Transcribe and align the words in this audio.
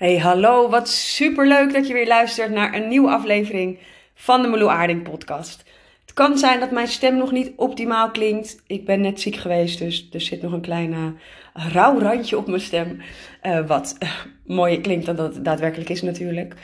Hey, 0.00 0.18
hallo. 0.18 0.68
Wat 0.68 0.88
superleuk 0.88 1.72
dat 1.72 1.86
je 1.86 1.92
weer 1.92 2.06
luistert 2.06 2.50
naar 2.50 2.74
een 2.74 2.88
nieuwe 2.88 3.10
aflevering 3.10 3.78
van 4.14 4.42
de 4.42 4.48
Meloe 4.48 4.68
Aarding 4.68 5.02
podcast. 5.02 5.64
Het 6.00 6.12
kan 6.12 6.38
zijn 6.38 6.60
dat 6.60 6.70
mijn 6.70 6.86
stem 6.88 7.16
nog 7.16 7.32
niet 7.32 7.52
optimaal 7.56 8.10
klinkt. 8.10 8.62
Ik 8.66 8.84
ben 8.84 9.00
net 9.00 9.20
ziek 9.20 9.36
geweest, 9.36 9.78
dus 9.78 10.08
er 10.12 10.20
zit 10.20 10.42
nog 10.42 10.52
een 10.52 10.60
klein 10.60 11.18
rauw 11.52 11.98
randje 11.98 12.36
op 12.36 12.46
mijn 12.46 12.60
stem. 12.60 13.00
Uh, 13.42 13.66
wat 13.66 13.96
uh, 14.02 14.10
mooier 14.46 14.80
klinkt 14.80 15.06
dan 15.06 15.16
dat 15.16 15.34
het 15.34 15.44
daadwerkelijk 15.44 15.90
is 15.90 16.02
natuurlijk. 16.02 16.54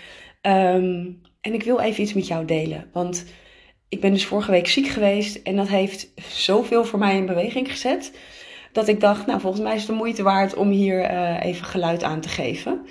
Um, 0.43 1.21
en 1.41 1.55
ik 1.55 1.62
wil 1.62 1.80
even 1.80 2.03
iets 2.03 2.14
met 2.14 2.27
jou 2.27 2.45
delen, 2.45 2.89
want 2.93 3.25
ik 3.89 4.00
ben 4.00 4.12
dus 4.12 4.27
vorige 4.27 4.50
week 4.50 4.66
ziek 4.66 4.87
geweest 4.87 5.37
en 5.37 5.57
dat 5.57 5.68
heeft 5.68 6.12
zoveel 6.29 6.84
voor 6.84 6.98
mij 6.98 7.16
in 7.16 7.27
beweging 7.27 7.71
gezet. 7.71 8.18
Dat 8.73 8.89
ik 8.89 9.00
dacht, 9.00 9.27
nou 9.27 9.41
volgens 9.41 9.62
mij 9.62 9.75
is 9.75 9.80
het 9.80 9.91
de 9.91 9.96
moeite 9.96 10.23
waard 10.23 10.55
om 10.55 10.68
hier 10.68 11.11
even 11.41 11.66
geluid 11.66 12.03
aan 12.03 12.21
te 12.21 12.29
geven. 12.29 12.87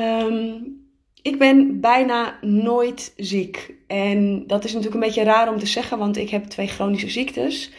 Um, 0.00 0.82
ik 1.22 1.38
ben 1.38 1.80
bijna 1.80 2.38
nooit 2.40 3.12
ziek. 3.16 3.74
En 3.86 4.46
dat 4.46 4.64
is 4.64 4.72
natuurlijk 4.72 5.02
een 5.02 5.08
beetje 5.08 5.24
raar 5.24 5.48
om 5.48 5.58
te 5.58 5.66
zeggen, 5.66 5.98
want 5.98 6.16
ik 6.16 6.30
heb 6.30 6.44
twee 6.44 6.66
chronische 6.66 7.10
ziektes. 7.10 7.70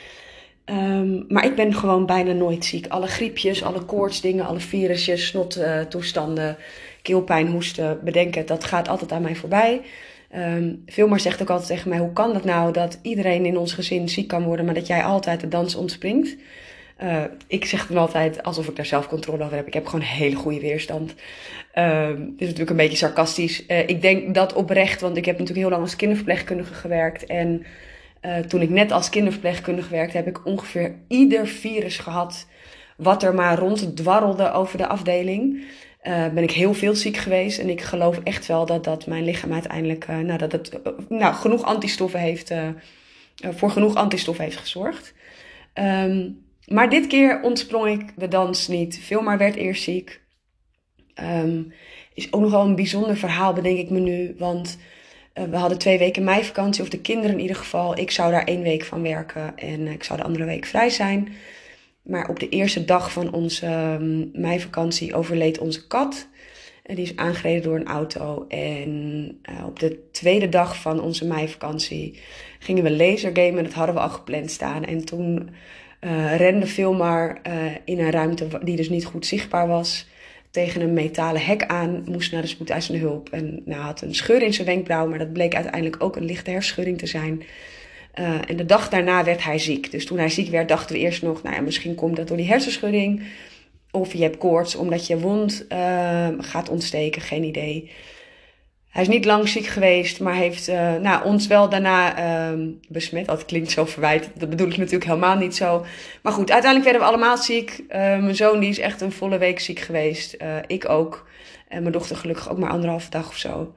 Um, 0.66 1.26
maar 1.28 1.46
ik 1.46 1.56
ben 1.56 1.74
gewoon 1.74 2.06
bijna 2.06 2.32
nooit 2.32 2.66
ziek. 2.66 2.88
Alle 2.88 3.08
griepjes, 3.08 3.64
alle 3.64 3.86
koortsdingen, 3.86 4.46
alle 4.46 4.60
virusjes, 4.60 5.28
snottoestanden, 5.28 6.58
keelpijn, 7.02 7.48
hoesten, 7.48 8.00
bedenken, 8.04 8.46
dat 8.46 8.64
gaat 8.64 8.88
altijd 8.88 9.12
aan 9.12 9.22
mij 9.22 9.36
voorbij. 9.36 9.82
Um, 10.36 10.84
zegt 11.20 11.42
ook 11.42 11.50
altijd 11.50 11.68
tegen 11.68 11.90
mij: 11.90 12.00
hoe 12.00 12.14
kan 12.14 12.34
dat 12.34 12.44
nou 12.44 12.74
dat 12.74 13.00
iedereen 13.02 13.46
in 13.46 13.58
ons 13.58 13.74
gezin 13.74 14.10
ziek 14.10 14.28
kan 14.28 14.44
worden, 14.44 14.66
maar 14.66 14.74
dat 14.74 14.88
jij 14.88 15.04
altijd 15.04 15.40
de 15.40 15.48
dans 15.48 15.76
ontspringt? 15.76 16.36
Uh, 17.04 17.24
ik 17.48 17.66
zeg 17.66 17.88
dan 17.88 17.98
altijd 17.98 18.44
alsof 18.44 18.68
ik 18.68 18.76
daar 18.76 18.86
zelf 18.86 19.08
controle 19.08 19.44
over 19.44 19.56
heb. 19.56 19.68
Ik 19.68 19.74
heb 19.74 19.86
gewoon 19.86 20.06
hele 20.06 20.36
goede 20.36 20.60
weerstand. 20.60 21.16
Uh, 21.76 22.08
dit 22.08 22.18
is 22.18 22.48
natuurlijk 22.48 22.70
een 22.70 22.76
beetje 22.76 22.98
sarcastisch. 22.98 23.64
Uh, 23.68 23.80
ik 23.80 24.02
denk 24.02 24.34
dat 24.34 24.54
oprecht, 24.54 25.02
want 25.02 25.18
ik 25.18 25.26
heb 25.26 25.38
natuurlijk 25.38 25.68
heel 25.68 25.76
lang 25.76 25.82
als 25.82 25.96
kinderverpleegkundige 25.96 26.74
gewerkt. 26.74 27.26
En 27.26 27.66
uh, 28.22 28.38
toen 28.38 28.62
ik 28.62 28.70
net 28.70 28.92
als 28.92 29.10
kinderverpleegkundige 29.10 29.90
werkte, 29.90 30.18
heb 30.18 30.28
ik 30.28 30.46
ongeveer 30.46 30.96
ieder 31.08 31.48
virus 31.48 31.98
gehad 31.98 32.48
wat 32.98 33.24
er 33.24 33.34
maar 33.34 33.58
ronddwarrelde 33.58 34.52
over 34.52 34.78
de 34.78 34.88
afdeling. 34.88 35.64
ben 36.04 36.44
ik 36.44 36.52
heel 36.52 36.74
veel 36.74 36.96
ziek 36.96 37.18
geweest. 37.18 37.60
En 37.60 37.70
ik 37.70 37.82
geloof 37.82 38.20
echt 38.24 38.46
wel 38.46 38.66
dat, 38.66 38.84
dat 38.84 39.08
mijn 39.08 39.24
lichaam 39.24 39.54
uiteindelijk 39.54 40.08
nou, 40.08 40.38
dat 40.38 40.52
het, 40.52 40.80
nou, 41.10 41.34
genoeg 41.34 41.64
antistoffen 41.64 42.20
heeft, 42.20 42.54
voor 43.44 43.70
genoeg 43.70 43.96
antistoffen 43.96 44.44
heeft 44.44 44.58
gezorgd. 44.58 45.14
Um, 45.74 46.45
maar 46.68 46.90
dit 46.90 47.08
keer 47.08 47.42
ontsprong 47.42 47.88
ik 47.88 48.14
de 48.18 48.28
dans 48.28 48.68
niet. 48.68 49.00
Vilmar 49.00 49.38
werd 49.38 49.56
eerst 49.56 49.84
ziek. 49.84 50.22
Um, 51.22 51.74
is 52.14 52.34
ook 52.34 52.42
nogal 52.42 52.66
een 52.66 52.76
bijzonder 52.76 53.18
verhaal, 53.18 53.54
bedenk 53.54 53.78
ik 53.78 53.90
me 53.90 54.00
nu. 54.00 54.36
Want 54.38 54.78
uh, 55.34 55.44
we 55.44 55.58
hadden 55.58 55.78
twee 55.78 55.98
weken 55.98 56.24
meivakantie, 56.24 56.84
of 56.84 56.90
de 56.90 57.02
kinderen 57.02 57.36
in 57.36 57.42
ieder 57.42 57.56
geval. 57.56 57.98
Ik 57.98 58.12
zou 58.12 58.32
daar 58.32 58.44
één 58.44 58.62
week 58.62 58.84
van 58.84 59.02
werken 59.02 59.58
en 59.58 59.88
ik 59.88 60.04
zou 60.04 60.20
de 60.20 60.26
andere 60.26 60.46
week 60.46 60.66
vrij 60.66 60.90
zijn. 60.90 61.34
Maar 62.02 62.30
op 62.30 62.40
de 62.40 62.50
eerste 62.50 62.86
dag 62.86 63.12
van 63.12 63.34
onze 63.34 63.68
um, 64.02 64.30
meivakantie 64.34 65.16
overleed 65.16 65.58
onze 65.58 65.88
kat. 65.88 66.28
En 66.84 66.96
die 66.96 67.04
is 67.04 67.16
aangereden 67.16 67.64
door 67.64 67.76
een 67.76 67.88
auto. 67.88 68.46
En 68.48 69.42
uh, 69.50 69.66
op 69.66 69.80
de 69.80 70.10
tweede 70.12 70.50
dag 70.50 70.82
van 70.82 71.02
onze 71.02 71.26
meivakantie 71.26 72.20
gingen 72.60 72.84
we 72.84 72.96
lasergamen. 72.96 73.64
Dat 73.64 73.74
hadden 73.74 73.96
we 73.96 74.02
al 74.02 74.10
gepland 74.10 74.52
staan. 74.52 74.84
En 74.84 75.06
toen 75.06 75.50
uh, 76.06 76.36
rende 76.36 76.68
Filmar 76.68 77.38
uh, 77.48 77.54
in 77.86 78.00
een 78.00 78.12
ruimte 78.12 78.48
die 78.64 78.76
dus 78.76 78.90
niet 78.90 79.06
goed 79.06 79.26
zichtbaar 79.26 79.68
was. 79.68 80.08
Tegen 80.52 80.82
een 80.82 80.94
metalen 80.94 81.46
hek 81.46 81.66
aan, 81.66 82.04
moest 82.06 82.32
naar 82.32 82.42
de 82.42 82.48
spoedeisende 82.48 83.00
hulp. 83.00 83.30
En 83.30 83.62
nou, 83.66 83.82
had 83.82 84.02
een 84.02 84.16
scheur 84.16 84.42
in 84.42 84.54
zijn 84.54 84.68
wenkbrauw, 84.68 85.08
maar 85.08 85.20
dat 85.20 85.34
bleek 85.34 85.56
uiteindelijk 85.56 86.04
ook 86.04 86.16
een 86.16 86.26
lichte 86.26 86.52
hersenschudding 86.52 86.98
te 86.98 87.06
zijn. 87.06 87.44
Uh, 88.20 88.50
en 88.50 88.56
de 88.56 88.66
dag 88.66 88.90
daarna 88.90 89.24
werd 89.24 89.44
hij 89.44 89.60
ziek. 89.60 89.92
Dus 89.92 90.06
toen 90.06 90.18
hij 90.18 90.30
ziek 90.30 90.50
werd, 90.50 90.68
dachten 90.68 90.96
we 90.96 91.02
eerst 91.02 91.22
nog, 91.22 91.44
nou 91.44 91.56
ja, 91.56 91.62
misschien 91.62 91.96
komt 91.96 92.16
dat 92.16 92.28
door 92.28 92.38
die 92.38 92.48
hersenschudding. 92.48 93.24
Of 93.92 94.14
je 94.14 94.22
hebt 94.22 94.38
koorts 94.38 94.76
omdat 94.76 95.08
je 95.08 95.20
wond 95.20 95.66
gaat 96.40 96.70
ontsteken, 96.70 97.22
geen 97.22 97.44
idee. 97.44 97.90
Hij 98.96 99.04
is 99.04 99.10
niet 99.10 99.26
lang 99.26 99.48
ziek 99.48 99.66
geweest, 99.66 100.20
maar 100.20 100.34
heeft 100.34 100.70
uh, 100.70 100.96
nou, 100.96 101.26
ons 101.26 101.48
wel 101.48 101.70
daarna 101.70 102.20
uh, 102.52 102.68
besmet. 102.90 103.26
Dat 103.26 103.46
klinkt 103.46 103.72
zo 103.72 103.86
verwijt, 103.86 104.30
dat 104.36 104.50
bedoel 104.50 104.68
ik 104.68 104.78
natuurlijk 104.78 105.06
helemaal 105.06 105.36
niet 105.36 105.56
zo. 105.56 105.86
Maar 106.22 106.34
goed, 106.34 106.52
uiteindelijk 106.52 106.92
werden 106.92 107.02
we 107.02 107.08
allemaal 107.08 107.38
ziek. 107.38 107.80
Uh, 107.80 107.98
mijn 107.98 108.36
zoon 108.36 108.60
die 108.60 108.70
is 108.70 108.80
echt 108.80 109.02
een 109.02 109.12
volle 109.12 109.38
week 109.38 109.60
ziek 109.60 109.80
geweest. 109.80 110.34
Eh, 110.34 110.56
ik 110.68 110.90
ook. 110.90 111.28
En 111.68 111.82
mijn 111.82 111.94
dochter 111.94 112.16
gelukkig 112.16 112.50
ook 112.50 112.58
maar 112.58 112.70
anderhalve 112.70 113.10
dag 113.10 113.28
of 113.28 113.38
zo. 113.38 113.74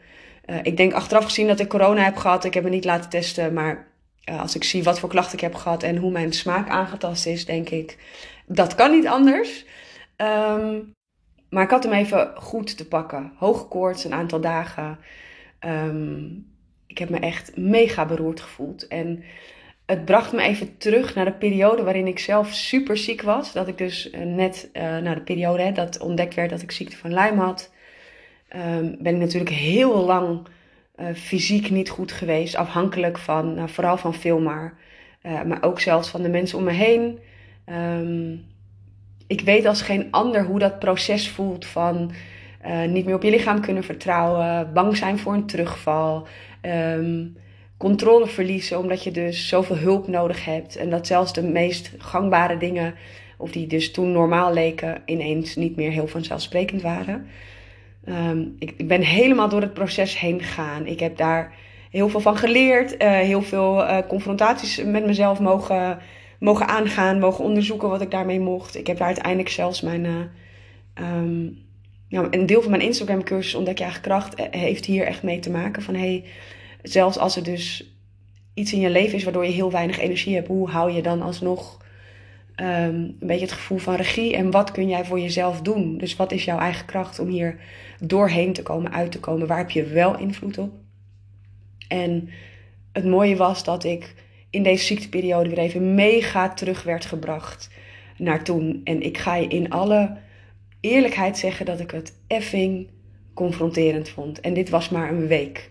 ik 0.63 0.77
denk 0.77 0.93
achteraf 0.93 1.25
gezien 1.25 1.47
dat 1.47 1.61
ik 1.61 1.69
corona 1.69 2.03
heb 2.03 2.17
gehad. 2.17 2.45
Ik 2.45 2.55
heb 2.55 2.65
me 2.65 2.71
niet 2.71 2.85
laten 2.85 3.11
testen, 3.11 3.53
maar 3.53 3.87
als 4.41 4.55
ik 4.55 4.65
zie 4.65 4.83
wat 4.83 4.99
voor 4.99 5.09
klachten 5.09 5.35
ik 5.35 5.41
heb 5.41 5.55
gehad 5.55 5.83
en 5.83 5.97
hoe 5.97 6.11
mijn 6.11 6.33
smaak 6.33 6.69
aangetast 6.69 7.27
is, 7.27 7.45
denk 7.45 7.69
ik, 7.69 7.99
dat 8.47 8.75
kan 8.75 8.91
niet 8.91 9.07
anders. 9.07 9.65
Um, 10.17 10.97
maar 11.49 11.65
ik 11.65 11.71
had 11.71 11.85
hem 11.85 11.93
even 11.93 12.33
goed 12.35 12.77
te 12.77 12.89
pakken. 12.89 13.33
Hoge 13.37 13.65
koorts, 13.65 14.05
een 14.05 14.13
aantal 14.13 14.41
dagen. 14.41 14.99
Um, 15.67 16.47
ik 16.87 16.99
heb 16.99 17.09
me 17.09 17.19
echt 17.19 17.57
mega 17.57 18.07
beroerd 18.07 18.41
gevoeld. 18.41 18.87
En 18.87 19.25
het 19.87 20.05
bracht 20.05 20.33
me 20.33 20.43
even 20.43 20.77
terug 20.77 21.15
naar 21.15 21.25
de 21.25 21.33
periode 21.33 21.83
waarin 21.83 22.07
ik 22.07 22.19
zelf 22.19 22.53
super 22.53 22.97
ziek 22.97 23.23
was. 23.23 23.53
Dat 23.53 23.69
ik 23.69 23.79
dus 23.79 24.13
uh, 24.13 24.21
net 24.21 24.71
uh, 24.73 24.83
naar 24.83 25.15
de 25.15 25.21
periode 25.21 25.73
dat 25.73 25.99
ontdekt 26.01 26.35
werd 26.35 26.51
dat 26.51 26.63
ik 26.63 26.71
ziekte 26.71 26.97
van 26.97 27.15
Lyme 27.15 27.43
had. 27.43 27.73
Um, 28.57 28.97
ben 29.01 29.15
ik 29.15 29.21
natuurlijk 29.21 29.55
heel 29.55 30.05
lang 30.05 30.47
uh, 30.97 31.07
fysiek 31.15 31.71
niet 31.71 31.89
goed 31.89 32.13
geweest. 32.13 32.55
Afhankelijk 32.57 33.19
van, 33.19 33.55
nou, 33.55 33.69
vooral 33.69 33.97
van 33.97 34.15
Filmar. 34.15 34.79
maar 35.23 35.63
ook 35.63 35.81
zelfs 35.81 36.09
van 36.09 36.23
de 36.23 36.29
mensen 36.29 36.59
om 36.59 36.65
me 36.65 36.73
heen. 36.73 37.19
Um, 37.67 38.47
ik 39.29 39.41
weet 39.41 39.67
als 39.67 39.83
geen 39.83 40.07
ander 40.11 40.45
hoe 40.45 40.59
dat 40.59 40.79
proces 40.79 41.29
voelt 41.29 41.67
van 41.67 42.11
uh, 42.67 42.85
niet 42.85 43.05
meer 43.05 43.15
op 43.15 43.23
je 43.23 43.31
lichaam 43.31 43.61
kunnen 43.61 43.85
vertrouwen, 43.85 44.73
bang 44.73 44.97
zijn 44.97 45.19
voor 45.19 45.35
een 45.35 45.47
terugval, 45.47 46.27
um, 46.63 47.37
controle 47.77 48.27
verliezen 48.27 48.79
omdat 48.79 49.05
je 49.05 49.11
dus 49.11 49.49
zoveel 49.49 49.77
hulp 49.77 50.09
nodig 50.09 50.45
hebt 50.45 50.77
en 50.77 50.91
dat 50.91 51.07
zelfs 51.07 51.33
de 51.33 51.43
meest 51.43 51.91
gangbare 51.99 52.57
dingen, 52.57 52.95
of 53.37 53.51
die 53.51 53.67
dus 53.67 53.93
toen 53.93 54.13
normaal 54.13 54.53
leken, 54.53 55.03
ineens 55.07 55.57
niet 55.57 55.77
meer 55.77 55.91
heel 55.91 56.07
vanzelfsprekend 56.09 56.83
waren. 56.83 57.27
Um, 58.09 58.57
ik, 58.59 58.75
ik, 58.77 58.89
ben 58.89 59.03
helemaal 59.03 59.49
door 59.49 59.61
het 59.61 59.75
proces 59.75 60.19
heen 60.19 60.41
gegaan. 60.41 60.87
Ik 60.87 61.01
heb 61.01 61.17
daar 61.17 61.55
heel 61.91 62.09
veel 62.09 62.21
van 62.21 62.37
geleerd, 62.37 63.03
uh, 63.03 63.11
heel 63.11 63.43
veel 63.43 63.83
uh, 63.83 63.99
confrontaties 64.09 64.85
met 64.85 65.07
mezelf 65.07 65.41
mogen 65.41 65.99
mogen 66.39 66.69
aangaan, 66.69 67.19
mogen 67.19 67.45
onderzoeken 67.45 67.89
wat 67.89 68.01
ik 68.01 68.11
daarmee 68.11 68.41
mocht. 68.41 68.77
Ik 68.77 68.87
heb 68.87 68.97
daar 68.99 69.07
uiteindelijk 69.07 69.49
zelfs 69.49 69.81
mijn. 69.81 70.05
Uh, 70.05 71.51
nou, 72.09 72.27
een 72.31 72.47
deel 72.47 72.63
van 72.63 72.71
mijn 72.71 72.83
Instagram-cursus 72.83 73.55
Ontdek 73.55 73.79
je 73.79 73.85
eigen 73.85 74.03
kracht 74.03 74.35
eh, 74.35 74.61
heeft 74.61 74.85
hier 74.85 75.07
echt 75.07 75.23
mee 75.23 75.39
te 75.39 75.51
maken. 75.51 75.83
Van 75.83 75.95
hey, 75.95 76.25
zelfs 76.83 77.19
als 77.19 77.37
er 77.37 77.43
dus 77.45 77.93
iets 78.55 78.73
in 78.73 78.81
je 78.81 78.91
leven 78.91 79.17
is 79.17 79.25
waardoor 79.25 79.45
je 79.45 79.53
heel 79.53 79.71
weinig 79.71 79.99
energie 79.99 80.35
hebt, 80.35 80.49
hoe 80.49 80.71
hou 80.71 80.91
je 80.91 81.03
dan 81.03 81.23
alsnog 81.23 81.79
um, 82.57 82.67
een 82.67 83.17
beetje 83.21 83.45
het 83.45 83.53
gevoel 83.53 83.79
van 83.79 83.95
regie 83.95 84.37
en 84.37 84.51
wat 84.51 84.71
kun 84.71 84.89
jij 84.89 85.05
voor 85.05 85.21
jezelf 85.21 85.61
doen? 85.61 85.99
Dus 85.99 86.17
wat 86.17 86.33
is 86.33 86.45
jouw 86.45 86.59
eigen 86.59 86.87
kracht 86.87 87.19
om 87.19 87.29
hier 87.29 87.59
doorheen 88.01 88.53
te 88.53 88.63
komen, 88.63 88.93
uit 88.93 89.13
te 89.13 89.21
komen? 89.21 89.47
Waar 89.47 89.59
heb 89.59 89.71
je 89.71 89.85
wel 89.85 90.19
invloed 90.19 90.59
op? 90.59 90.73
En 91.89 92.29
het 92.93 93.05
mooie 93.05 93.37
was 93.37 93.65
dat 93.65 93.85
ik 93.85 94.15
in 94.51 94.63
deze 94.63 94.85
ziekteperiode 94.85 95.49
weer 95.49 95.59
even 95.59 95.95
mega 95.95 96.49
terug 96.49 96.83
werd 96.83 97.05
gebracht 97.05 97.71
naar 98.17 98.45
toen. 98.45 98.81
En 98.85 99.03
ik 99.03 99.19
ga 99.19 99.35
je 99.37 99.49
in 99.49 99.71
alle 99.71 100.17
eerlijkheid 100.81 101.39
zeggen 101.39 101.67
dat 101.67 101.81
ik 101.81 101.91
het 101.91 102.13
effing 102.27 102.89
confronterend 103.35 104.09
vond. 104.09 104.41
En 104.41 104.55
dit 104.55 104.69
was 104.69 104.89
maar 104.89 105.13
een 105.13 105.27
week. 105.27 105.71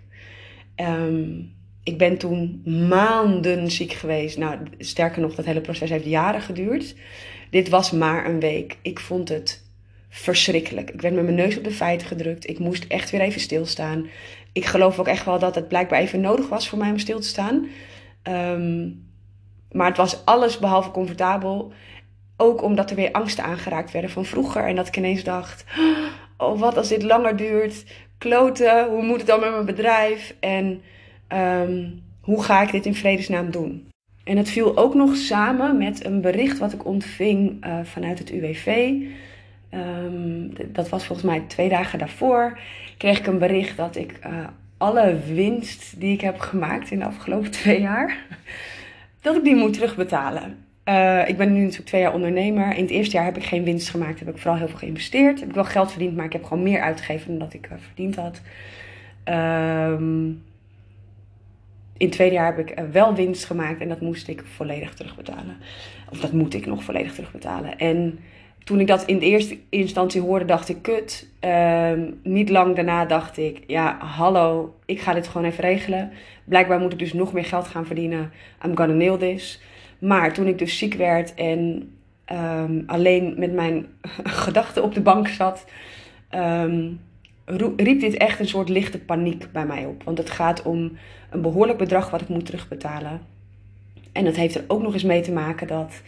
Um, 0.75 1.55
ik 1.83 1.97
ben 1.97 2.17
toen 2.17 2.61
maanden 2.89 3.71
ziek 3.71 3.93
geweest. 3.93 4.37
Nou, 4.37 4.57
sterker 4.77 5.21
nog, 5.21 5.35
dat 5.35 5.45
hele 5.45 5.61
proces 5.61 5.89
heeft 5.89 6.05
jaren 6.05 6.41
geduurd. 6.41 6.95
Dit 7.49 7.69
was 7.69 7.91
maar 7.91 8.25
een 8.25 8.39
week. 8.39 8.77
Ik 8.81 8.99
vond 8.99 9.29
het 9.29 9.65
verschrikkelijk. 10.09 10.89
Ik 10.89 11.01
werd 11.01 11.15
met 11.15 11.23
mijn 11.23 11.35
neus 11.35 11.57
op 11.57 11.63
de 11.63 11.71
feiten 11.71 12.07
gedrukt. 12.07 12.49
Ik 12.49 12.59
moest 12.59 12.85
echt 12.87 13.09
weer 13.09 13.21
even 13.21 13.41
stilstaan. 13.41 14.07
Ik 14.51 14.65
geloof 14.65 14.99
ook 14.99 15.07
echt 15.07 15.25
wel 15.25 15.39
dat 15.39 15.55
het 15.55 15.67
blijkbaar 15.67 15.99
even 15.99 16.21
nodig 16.21 16.49
was 16.49 16.69
voor 16.69 16.77
mij 16.77 16.91
om 16.91 16.97
stil 16.99 17.19
te 17.19 17.27
staan. 17.27 17.67
Um, 18.27 19.05
maar 19.71 19.87
het 19.87 19.97
was 19.97 20.25
alles 20.25 20.59
behalve 20.59 20.91
comfortabel. 20.91 21.71
Ook 22.37 22.61
omdat 22.61 22.89
er 22.89 22.95
weer 22.95 23.11
angsten 23.11 23.43
aangeraakt 23.43 23.91
werden 23.91 24.11
van 24.11 24.25
vroeger. 24.25 24.63
En 24.63 24.75
dat 24.75 24.87
ik 24.87 24.97
ineens 24.97 25.23
dacht: 25.23 25.65
Oh, 26.37 26.59
wat 26.59 26.77
als 26.77 26.87
dit 26.87 27.03
langer 27.03 27.35
duurt? 27.35 27.85
Kloten, 28.17 28.87
hoe 28.87 29.03
moet 29.03 29.17
het 29.17 29.27
dan 29.27 29.39
met 29.39 29.51
mijn 29.51 29.65
bedrijf? 29.65 30.35
En 30.39 30.81
um, 31.33 32.03
hoe 32.21 32.43
ga 32.43 32.61
ik 32.61 32.71
dit 32.71 32.85
in 32.85 32.95
vredesnaam 32.95 33.51
doen? 33.51 33.89
En 34.23 34.37
het 34.37 34.49
viel 34.49 34.77
ook 34.77 34.93
nog 34.93 35.15
samen 35.15 35.77
met 35.77 36.05
een 36.05 36.21
bericht 36.21 36.57
wat 36.57 36.73
ik 36.73 36.85
ontving 36.85 37.65
uh, 37.65 37.79
vanuit 37.83 38.19
het 38.19 38.29
UWV. 38.29 38.93
Ehm, 39.69 40.49
dat 40.67 40.89
was 40.89 41.05
volgens 41.05 41.27
mij 41.27 41.39
twee 41.47 41.69
dagen 41.69 41.99
daarvoor. 41.99 42.59
Kreeg 42.97 43.19
ik 43.19 43.27
een 43.27 43.39
bericht 43.39 43.77
dat 43.77 43.95
ik 43.95 44.19
uh, 44.25 44.47
alle 44.77 45.19
winst 45.33 45.99
die 45.99 46.13
ik 46.13 46.21
heb 46.21 46.39
gemaakt 46.39 46.91
in 46.91 46.99
de 46.99 47.05
afgelopen 47.05 47.51
twee 47.61 47.81
jaar, 47.81 48.25
dat 49.21 49.35
ik 49.35 49.43
die 49.43 49.55
moet 49.55 49.73
terugbetalen. 49.73 50.65
Uh, 50.85 51.27
ik 51.27 51.37
ben 51.37 51.53
nu 51.53 51.59
natuurlijk 51.59 51.87
twee 51.87 52.01
jaar 52.01 52.13
ondernemer. 52.13 52.75
In 52.75 52.81
het 52.81 52.91
eerste 52.91 53.15
jaar 53.15 53.25
heb 53.25 53.37
ik 53.37 53.43
geen 53.43 53.63
winst 53.63 53.89
gemaakt. 53.89 54.19
Heb 54.19 54.29
ik 54.29 54.37
vooral 54.37 54.57
heel 54.57 54.67
veel 54.67 54.77
geïnvesteerd. 54.77 55.39
Heb 55.39 55.49
ik 55.49 55.55
wel 55.55 55.65
geld 55.65 55.91
verdiend, 55.91 56.15
maar 56.15 56.25
ik 56.25 56.33
heb 56.33 56.43
gewoon 56.43 56.63
meer 56.63 56.81
uitgegeven 56.81 57.27
dan 57.27 57.39
dat 57.39 57.53
ik 57.53 57.67
uh, 57.71 57.77
verdiend 57.77 58.15
had. 58.15 58.41
Um, 59.25 60.45
in 61.97 62.05
het 62.05 62.15
tweede 62.15 62.35
jaar 62.35 62.55
heb 62.55 62.69
ik 62.69 62.79
wel 62.91 63.15
winst 63.15 63.45
gemaakt 63.45 63.81
en 63.81 63.87
dat 63.89 64.01
moest 64.01 64.27
ik 64.27 64.43
volledig 64.55 64.93
terugbetalen. 64.93 65.57
Of 66.09 66.19
dat 66.19 66.31
moet 66.31 66.53
ik 66.53 66.65
nog 66.65 66.83
volledig 66.83 67.13
terugbetalen. 67.13 67.77
En 67.77 68.19
toen 68.67 68.79
ik 68.79 68.87
dat 68.87 69.05
in 69.05 69.19
de 69.19 69.25
eerste 69.25 69.57
instantie 69.69 70.21
hoorde, 70.21 70.45
dacht 70.45 70.69
ik, 70.69 70.81
kut. 70.81 71.27
Um, 71.41 72.19
niet 72.23 72.49
lang 72.49 72.75
daarna 72.75 73.05
dacht 73.05 73.37
ik, 73.37 73.63
ja, 73.67 73.97
hallo, 73.99 74.75
ik 74.85 74.99
ga 74.99 75.13
dit 75.13 75.27
gewoon 75.27 75.47
even 75.47 75.63
regelen. 75.63 76.11
Blijkbaar 76.43 76.79
moet 76.79 76.93
ik 76.93 76.99
dus 76.99 77.13
nog 77.13 77.33
meer 77.33 77.45
geld 77.45 77.67
gaan 77.67 77.85
verdienen. 77.85 78.31
I'm 78.65 78.77
gonna 78.77 78.93
nail 78.93 79.17
this. 79.17 79.61
Maar 79.99 80.33
toen 80.33 80.47
ik 80.47 80.57
dus 80.57 80.77
ziek 80.77 80.93
werd 80.93 81.33
en 81.33 81.91
um, 82.33 82.83
alleen 82.87 83.35
met 83.37 83.53
mijn 83.53 83.85
gedachten 84.43 84.83
op 84.83 84.93
de 84.93 85.01
bank 85.01 85.27
zat, 85.27 85.65
um, 86.35 86.99
riep 87.75 87.99
dit 87.99 88.17
echt 88.17 88.39
een 88.39 88.47
soort 88.47 88.69
lichte 88.69 88.99
paniek 88.99 89.51
bij 89.51 89.65
mij 89.65 89.85
op. 89.85 90.03
Want 90.03 90.17
het 90.17 90.29
gaat 90.29 90.61
om 90.61 90.97
een 91.29 91.41
behoorlijk 91.41 91.77
bedrag 91.77 92.09
wat 92.09 92.21
ik 92.21 92.29
moet 92.29 92.45
terugbetalen. 92.45 93.21
En 94.11 94.25
dat 94.25 94.35
heeft 94.35 94.55
er 94.55 94.63
ook 94.67 94.81
nog 94.81 94.93
eens 94.93 95.03
mee 95.03 95.21
te 95.21 95.31
maken 95.31 95.67
dat 95.67 96.01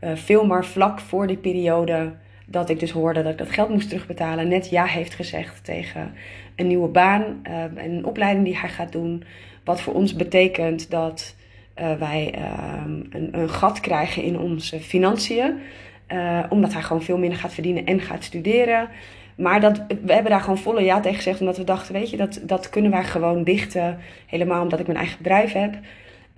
uh, 0.00 0.10
veel 0.14 0.46
maar 0.46 0.64
vlak 0.64 1.00
voor 1.00 1.26
die 1.26 1.36
periode 1.36 2.12
dat 2.46 2.68
ik 2.68 2.80
dus 2.80 2.90
hoorde 2.90 3.22
dat 3.22 3.32
ik 3.32 3.38
dat 3.38 3.50
geld 3.50 3.68
moest 3.68 3.88
terugbetalen, 3.88 4.48
net 4.48 4.70
ja 4.70 4.84
heeft 4.84 5.14
gezegd 5.14 5.64
tegen 5.64 6.12
een 6.56 6.66
nieuwe 6.66 6.88
baan 6.88 7.22
uh, 7.46 7.62
en 7.62 7.90
een 7.90 8.04
opleiding 8.04 8.44
die 8.44 8.58
hij 8.58 8.68
gaat 8.68 8.92
doen. 8.92 9.24
Wat 9.64 9.80
voor 9.80 9.94
ons 9.94 10.14
betekent 10.14 10.90
dat 10.90 11.34
uh, 11.78 11.92
wij 11.94 12.34
ehm, 12.34 12.92
een, 13.10 13.28
een, 13.32 13.48
gat 13.48 13.80
krijgen 13.80 14.22
in 14.22 14.38
onze 14.38 14.80
financiën. 14.80 15.58
omdat 16.48 16.72
hij 16.72 16.82
gewoon 16.82 17.02
veel 17.02 17.18
minder 17.18 17.38
gaat 17.38 17.54
verdienen 17.54 17.86
en 17.86 18.00
gaat 18.00 18.24
studeren. 18.24 18.88
Maar 19.40 19.60
dat, 19.60 19.82
we 20.04 20.12
hebben 20.12 20.30
daar 20.30 20.40
gewoon 20.40 20.58
volle 20.58 20.82
ja 20.82 21.00
tegen 21.00 21.16
gezegd. 21.16 21.40
Omdat 21.40 21.56
we 21.56 21.64
dachten, 21.64 21.94
weet 21.94 22.10
je, 22.10 22.16
dat, 22.16 22.40
dat 22.42 22.68
kunnen 22.68 22.90
wij 22.90 23.04
gewoon 23.04 23.44
dichten. 23.44 23.98
Helemaal 24.26 24.62
omdat 24.62 24.80
ik 24.80 24.86
mijn 24.86 24.98
eigen 24.98 25.18
bedrijf 25.18 25.52
heb. 25.52 25.74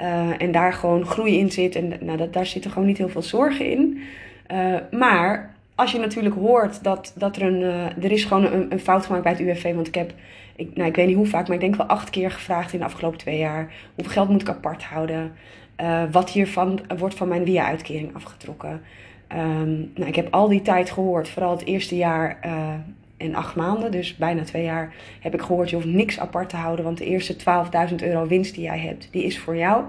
Uh, 0.02 0.30
en 0.38 0.52
daar 0.52 0.72
gewoon 0.72 1.06
groei 1.06 1.38
in 1.38 1.50
zit. 1.50 1.76
En 1.76 1.92
nou, 2.00 2.18
dat, 2.18 2.32
daar 2.32 2.46
zitten 2.46 2.70
gewoon 2.70 2.86
niet 2.86 2.98
heel 2.98 3.08
veel 3.08 3.22
zorgen 3.22 3.70
in. 3.70 4.02
Uh, 4.52 4.76
maar 4.90 5.54
als 5.74 5.92
je 5.92 5.98
natuurlijk 5.98 6.34
hoort 6.34 6.84
dat, 6.84 7.12
dat 7.16 7.36
er 7.36 7.42
een... 7.42 7.60
Uh, 7.60 8.04
er 8.04 8.12
is 8.12 8.24
gewoon 8.24 8.44
een, 8.44 8.72
een, 8.72 8.80
fout 8.80 9.06
gemaakt 9.06 9.22
bij 9.22 9.32
het 9.32 9.40
UWV. 9.40 9.74
Want 9.74 9.86
ik 9.86 9.94
heb, 9.94 10.12
ik, 10.56 10.76
nou, 10.76 10.88
ik 10.88 10.96
weet 10.96 11.06
niet 11.06 11.16
hoe 11.16 11.26
vaak, 11.26 11.46
maar 11.46 11.56
ik 11.56 11.62
denk 11.62 11.76
wel 11.76 11.86
acht 11.86 12.10
keer 12.10 12.30
gevraagd 12.30 12.72
in 12.72 12.78
de 12.78 12.84
afgelopen 12.84 13.18
twee 13.18 13.38
jaar. 13.38 13.72
Hoeveel 13.94 14.12
geld 14.12 14.28
moet 14.28 14.40
ik 14.40 14.48
apart 14.48 14.82
houden? 14.82 15.32
wat 16.10 16.30
hiervan 16.30 16.80
wordt 16.98 17.14
van 17.14 17.28
mijn 17.28 17.44
via-uitkering 17.44 18.14
afgetrokken? 18.14 18.80
Um, 19.36 19.90
nou, 19.94 20.08
ik 20.08 20.16
heb 20.16 20.34
al 20.34 20.48
die 20.48 20.62
tijd 20.62 20.90
gehoord, 20.90 21.28
vooral 21.28 21.50
het 21.50 21.64
eerste 21.64 21.96
jaar 21.96 22.38
en 23.22 23.34
acht 23.34 23.56
maanden, 23.56 23.90
dus 23.90 24.16
bijna 24.16 24.44
twee 24.44 24.64
jaar, 24.64 24.94
heb 25.20 25.34
ik 25.34 25.40
gehoord: 25.42 25.70
je 25.70 25.76
hoeft 25.76 25.88
niks 25.88 26.18
apart 26.18 26.48
te 26.48 26.56
houden, 26.56 26.84
want 26.84 26.98
de 26.98 27.04
eerste 27.04 27.36
12.000 27.88 27.94
euro 27.96 28.26
winst 28.26 28.54
die 28.54 28.64
jij 28.64 28.78
hebt, 28.78 29.08
die 29.10 29.24
is 29.24 29.38
voor 29.38 29.56
jou. 29.56 29.84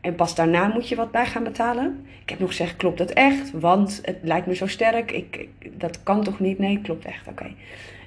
En 0.00 0.14
pas 0.14 0.34
daarna 0.34 0.66
moet 0.66 0.88
je 0.88 0.96
wat 0.96 1.10
bij 1.10 1.26
gaan 1.26 1.44
betalen. 1.44 2.06
Ik 2.22 2.30
heb 2.30 2.38
nog 2.38 2.48
gezegd: 2.48 2.76
klopt 2.76 2.98
dat 2.98 3.10
echt? 3.10 3.50
Want 3.50 4.00
het 4.02 4.18
lijkt 4.22 4.46
me 4.46 4.54
zo 4.54 4.66
sterk. 4.66 5.10
Ik, 5.10 5.48
dat 5.72 6.02
kan 6.02 6.24
toch 6.24 6.40
niet? 6.40 6.58
Nee, 6.58 6.80
klopt 6.80 7.04
echt. 7.04 7.26
Oké. 7.28 7.46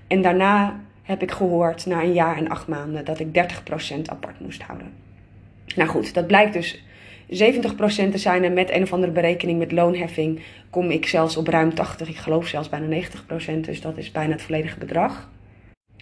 En 0.07 0.21
daarna 0.21 0.79
heb 1.03 1.21
ik 1.21 1.31
gehoord, 1.31 1.85
na 1.85 2.01
een 2.01 2.13
jaar 2.13 2.37
en 2.37 2.49
acht 2.49 2.67
maanden, 2.67 3.05
dat 3.05 3.19
ik 3.19 3.27
30% 3.27 4.01
apart 4.05 4.39
moest 4.39 4.61
houden. 4.61 4.91
Nou 5.75 5.89
goed, 5.89 6.13
dat 6.13 6.27
blijkt 6.27 6.53
dus 6.53 6.83
70% 7.29 7.31
te 8.11 8.17
zijn 8.17 8.43
en 8.43 8.53
met 8.53 8.71
een 8.71 8.81
of 8.81 8.93
andere 8.93 9.11
berekening 9.11 9.59
met 9.59 9.71
loonheffing 9.71 10.39
kom 10.69 10.91
ik 10.91 11.07
zelfs 11.07 11.37
op 11.37 11.47
ruim 11.47 11.73
80. 11.73 12.09
Ik 12.09 12.17
geloof 12.17 12.47
zelfs 12.47 12.69
bijna 12.69 13.01
90%, 13.47 13.59
dus 13.59 13.81
dat 13.81 13.97
is 13.97 14.11
bijna 14.11 14.31
het 14.31 14.41
volledige 14.41 14.77
bedrag. 14.77 15.29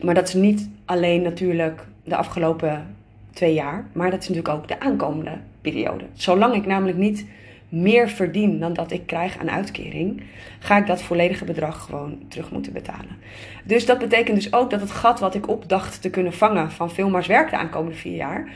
Maar 0.03 0.13
dat 0.13 0.27
is 0.27 0.33
niet 0.33 0.69
alleen 0.85 1.21
natuurlijk 1.21 1.85
de 2.03 2.15
afgelopen 2.15 2.95
twee 3.33 3.53
jaar, 3.53 3.87
maar 3.91 4.11
dat 4.11 4.21
is 4.21 4.27
natuurlijk 4.27 4.55
ook 4.55 4.67
de 4.67 4.79
aankomende 4.79 5.37
periode. 5.61 6.05
Zolang 6.13 6.55
ik 6.55 6.65
namelijk 6.65 6.97
niet 6.97 7.25
meer 7.69 8.09
verdien 8.09 8.59
dan 8.59 8.73
dat 8.73 8.91
ik 8.91 9.07
krijg 9.07 9.37
aan 9.37 9.49
uitkering, 9.49 10.23
ga 10.59 10.77
ik 10.77 10.87
dat 10.87 11.01
volledige 11.01 11.45
bedrag 11.45 11.85
gewoon 11.85 12.17
terug 12.27 12.51
moeten 12.51 12.73
betalen. 12.73 13.17
Dus 13.63 13.85
dat 13.85 13.99
betekent 13.99 14.35
dus 14.35 14.53
ook 14.53 14.69
dat 14.69 14.81
het 14.81 14.91
gat 14.91 15.19
wat 15.19 15.35
ik 15.35 15.47
opdacht 15.49 16.01
te 16.01 16.09
kunnen 16.09 16.33
vangen 16.33 16.71
van 16.71 17.11
maar 17.11 17.25
werk 17.27 17.49
de 17.49 17.57
aankomende 17.57 17.97
vier 17.97 18.15
jaar, 18.15 18.49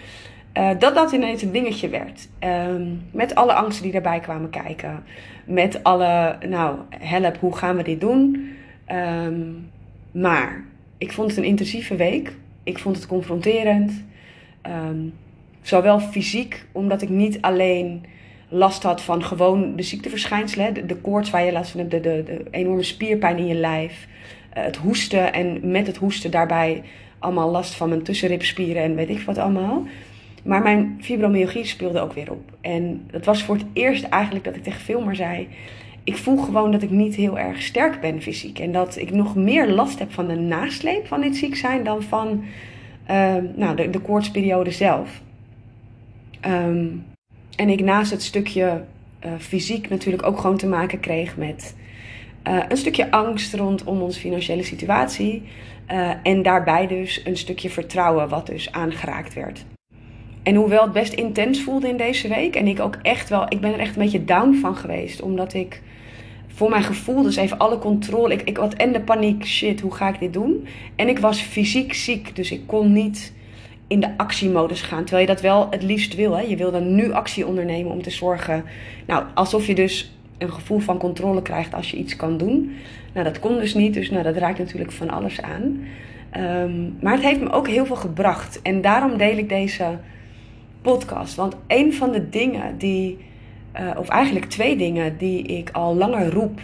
uh, 0.57 0.69
dat 0.79 0.95
dat 0.95 1.11
ineens 1.11 1.41
een 1.41 1.51
dingetje 1.51 1.89
werd. 1.89 2.27
Um, 2.69 3.01
met 3.11 3.35
alle 3.35 3.53
angsten 3.53 3.83
die 3.83 3.91
daarbij 3.91 4.19
kwamen 4.19 4.49
kijken. 4.49 5.03
Met 5.45 5.83
alle, 5.83 6.37
nou, 6.49 6.77
help, 6.99 7.37
hoe 7.37 7.55
gaan 7.55 7.77
we 7.77 7.83
dit 7.83 8.01
doen? 8.01 8.51
Um, 8.91 9.69
maar 10.11 10.63
ik 10.97 11.11
vond 11.11 11.29
het 11.29 11.37
een 11.37 11.43
intensieve 11.43 11.95
week. 11.95 12.35
Ik 12.63 12.79
vond 12.79 12.95
het 12.95 13.07
confronterend. 13.07 14.03
Um, 14.67 15.13
zowel 15.61 15.99
fysiek, 15.99 16.65
omdat 16.71 17.01
ik 17.01 17.09
niet 17.09 17.41
alleen 17.41 18.05
last 18.47 18.83
had 18.83 19.01
van 19.01 19.23
gewoon 19.23 19.75
de 19.75 19.83
ziekteverschijnselen. 19.83 20.87
De, 20.87 20.95
koorts 20.95 21.29
waar 21.29 21.43
je 21.45 21.51
last 21.51 21.71
van 21.71 21.79
hebt, 21.79 21.91
de, 21.91 21.99
de, 21.99 22.23
de 22.25 22.43
enorme 22.51 22.83
spierpijn 22.83 23.37
in 23.37 23.47
je 23.47 23.55
lijf. 23.55 24.07
Uh, 24.57 24.63
het 24.63 24.75
hoesten 24.75 25.33
en 25.33 25.71
met 25.71 25.87
het 25.87 25.97
hoesten 25.97 26.31
daarbij 26.31 26.83
allemaal 27.19 27.51
last 27.51 27.73
van 27.73 27.89
mijn 27.89 28.03
tussenribspieren 28.03 28.83
en 28.83 28.95
weet 28.95 29.09
ik 29.09 29.21
wat 29.21 29.37
allemaal. 29.37 29.83
Maar 30.43 30.61
mijn 30.61 30.97
fibromyalgie 31.01 31.65
speelde 31.65 31.99
ook 31.99 32.13
weer 32.13 32.31
op. 32.31 32.57
En 32.61 33.03
dat 33.11 33.25
was 33.25 33.43
voor 33.43 33.55
het 33.55 33.65
eerst 33.73 34.03
eigenlijk 34.03 34.45
dat 34.45 34.55
ik 34.55 34.63
tegen 34.63 34.81
Filmer 34.81 35.15
zei... 35.15 35.47
Ik 36.03 36.17
voel 36.17 36.37
gewoon 36.37 36.71
dat 36.71 36.81
ik 36.81 36.89
niet 36.89 37.15
heel 37.15 37.39
erg 37.39 37.61
sterk 37.61 38.01
ben 38.01 38.21
fysiek. 38.21 38.59
En 38.59 38.71
dat 38.71 38.97
ik 38.97 39.11
nog 39.11 39.35
meer 39.35 39.69
last 39.69 39.99
heb 39.99 40.11
van 40.11 40.27
de 40.27 40.35
nasleep 40.35 41.07
van 41.07 41.21
dit 41.21 41.35
ziek 41.35 41.55
zijn... 41.55 41.83
dan 41.83 42.03
van 42.03 42.43
uh, 43.11 43.35
nou, 43.55 43.75
de, 43.75 43.89
de 43.89 43.99
koortsperiode 43.99 44.71
zelf. 44.71 45.21
Um, 46.47 47.05
en 47.55 47.69
ik 47.69 47.81
naast 47.81 48.11
het 48.11 48.23
stukje 48.23 48.83
uh, 49.25 49.31
fysiek 49.37 49.89
natuurlijk 49.89 50.25
ook 50.25 50.39
gewoon 50.39 50.57
te 50.57 50.67
maken 50.67 50.99
kreeg 50.99 51.37
met... 51.37 51.75
Uh, 52.47 52.63
een 52.67 52.77
stukje 52.77 53.11
angst 53.11 53.53
rondom 53.53 54.01
onze 54.01 54.19
financiële 54.19 54.63
situatie. 54.63 55.43
En 56.23 56.41
daarbij 56.41 56.87
dus 56.87 57.25
een 57.25 57.37
stukje 57.37 57.69
vertrouwen 57.69 58.29
wat 58.29 58.45
dus 58.45 58.71
aangeraakt 58.71 59.33
werd. 59.33 59.65
En 60.43 60.55
hoewel 60.55 60.83
het 60.83 60.91
best 60.91 61.13
intens 61.13 61.61
voelde 61.61 61.87
in 61.87 61.97
deze 61.97 62.27
week. 62.27 62.55
En 62.55 62.67
ik 62.67 62.79
ook 62.79 62.97
echt 63.01 63.29
wel, 63.29 63.45
ik 63.49 63.59
ben 63.59 63.73
er 63.73 63.79
echt 63.79 63.95
een 63.95 64.01
beetje 64.01 64.25
down 64.25 64.57
van 64.61 64.75
geweest. 64.75 65.21
Omdat 65.21 65.53
ik 65.53 65.81
voor 66.47 66.69
mijn 66.69 66.83
gevoel 66.83 67.21
dus 67.21 67.35
even 67.35 67.57
alle 67.57 67.77
controle. 67.77 68.33
Ik, 68.33 68.41
ik 68.41 68.57
had 68.57 68.73
en 68.73 68.93
de 68.93 69.01
paniek, 69.01 69.45
shit, 69.45 69.81
hoe 69.81 69.93
ga 69.93 70.09
ik 70.09 70.19
dit 70.19 70.33
doen? 70.33 70.67
En 70.95 71.07
ik 71.07 71.19
was 71.19 71.41
fysiek 71.41 71.93
ziek, 71.93 72.35
dus 72.35 72.51
ik 72.51 72.61
kon 72.65 72.93
niet 72.93 73.33
in 73.87 73.99
de 73.99 74.17
actiemodus 74.17 74.81
gaan. 74.81 75.03
Terwijl 75.03 75.27
je 75.27 75.33
dat 75.33 75.41
wel 75.41 75.67
het 75.69 75.83
liefst 75.83 76.15
wil. 76.15 76.37
Hè? 76.37 76.41
Je 76.41 76.55
wil 76.55 76.71
dan 76.71 76.95
nu 76.95 77.11
actie 77.11 77.47
ondernemen 77.47 77.91
om 77.91 78.01
te 78.01 78.09
zorgen. 78.09 78.63
Nou, 79.07 79.23
alsof 79.33 79.67
je 79.67 79.75
dus 79.75 80.11
een 80.37 80.51
gevoel 80.51 80.79
van 80.79 80.97
controle 80.97 81.41
krijgt 81.41 81.73
als 81.73 81.91
je 81.91 81.97
iets 81.97 82.15
kan 82.15 82.37
doen. 82.37 82.75
Nou, 83.13 83.25
dat 83.25 83.39
kon 83.39 83.59
dus 83.59 83.73
niet. 83.73 83.93
Dus 83.93 84.09
nou, 84.09 84.23
dat 84.23 84.37
raakt 84.37 84.59
natuurlijk 84.59 84.91
van 84.91 85.09
alles 85.09 85.41
aan. 85.41 85.83
Um, 86.37 86.97
maar 87.01 87.13
het 87.13 87.23
heeft 87.23 87.41
me 87.41 87.51
ook 87.51 87.67
heel 87.67 87.85
veel 87.85 87.95
gebracht. 87.95 88.61
En 88.61 88.81
daarom 88.81 89.17
deel 89.17 89.37
ik 89.37 89.49
deze 89.49 89.97
podcast. 90.81 91.35
Want 91.35 91.55
een 91.67 91.93
van 91.93 92.11
de 92.11 92.29
dingen 92.29 92.77
die, 92.77 93.17
uh, 93.79 93.91
of 93.97 94.07
eigenlijk 94.07 94.45
twee 94.45 94.77
dingen 94.77 95.17
die 95.17 95.43
ik 95.43 95.69
al 95.71 95.95
langer 95.95 96.29
roep 96.29 96.59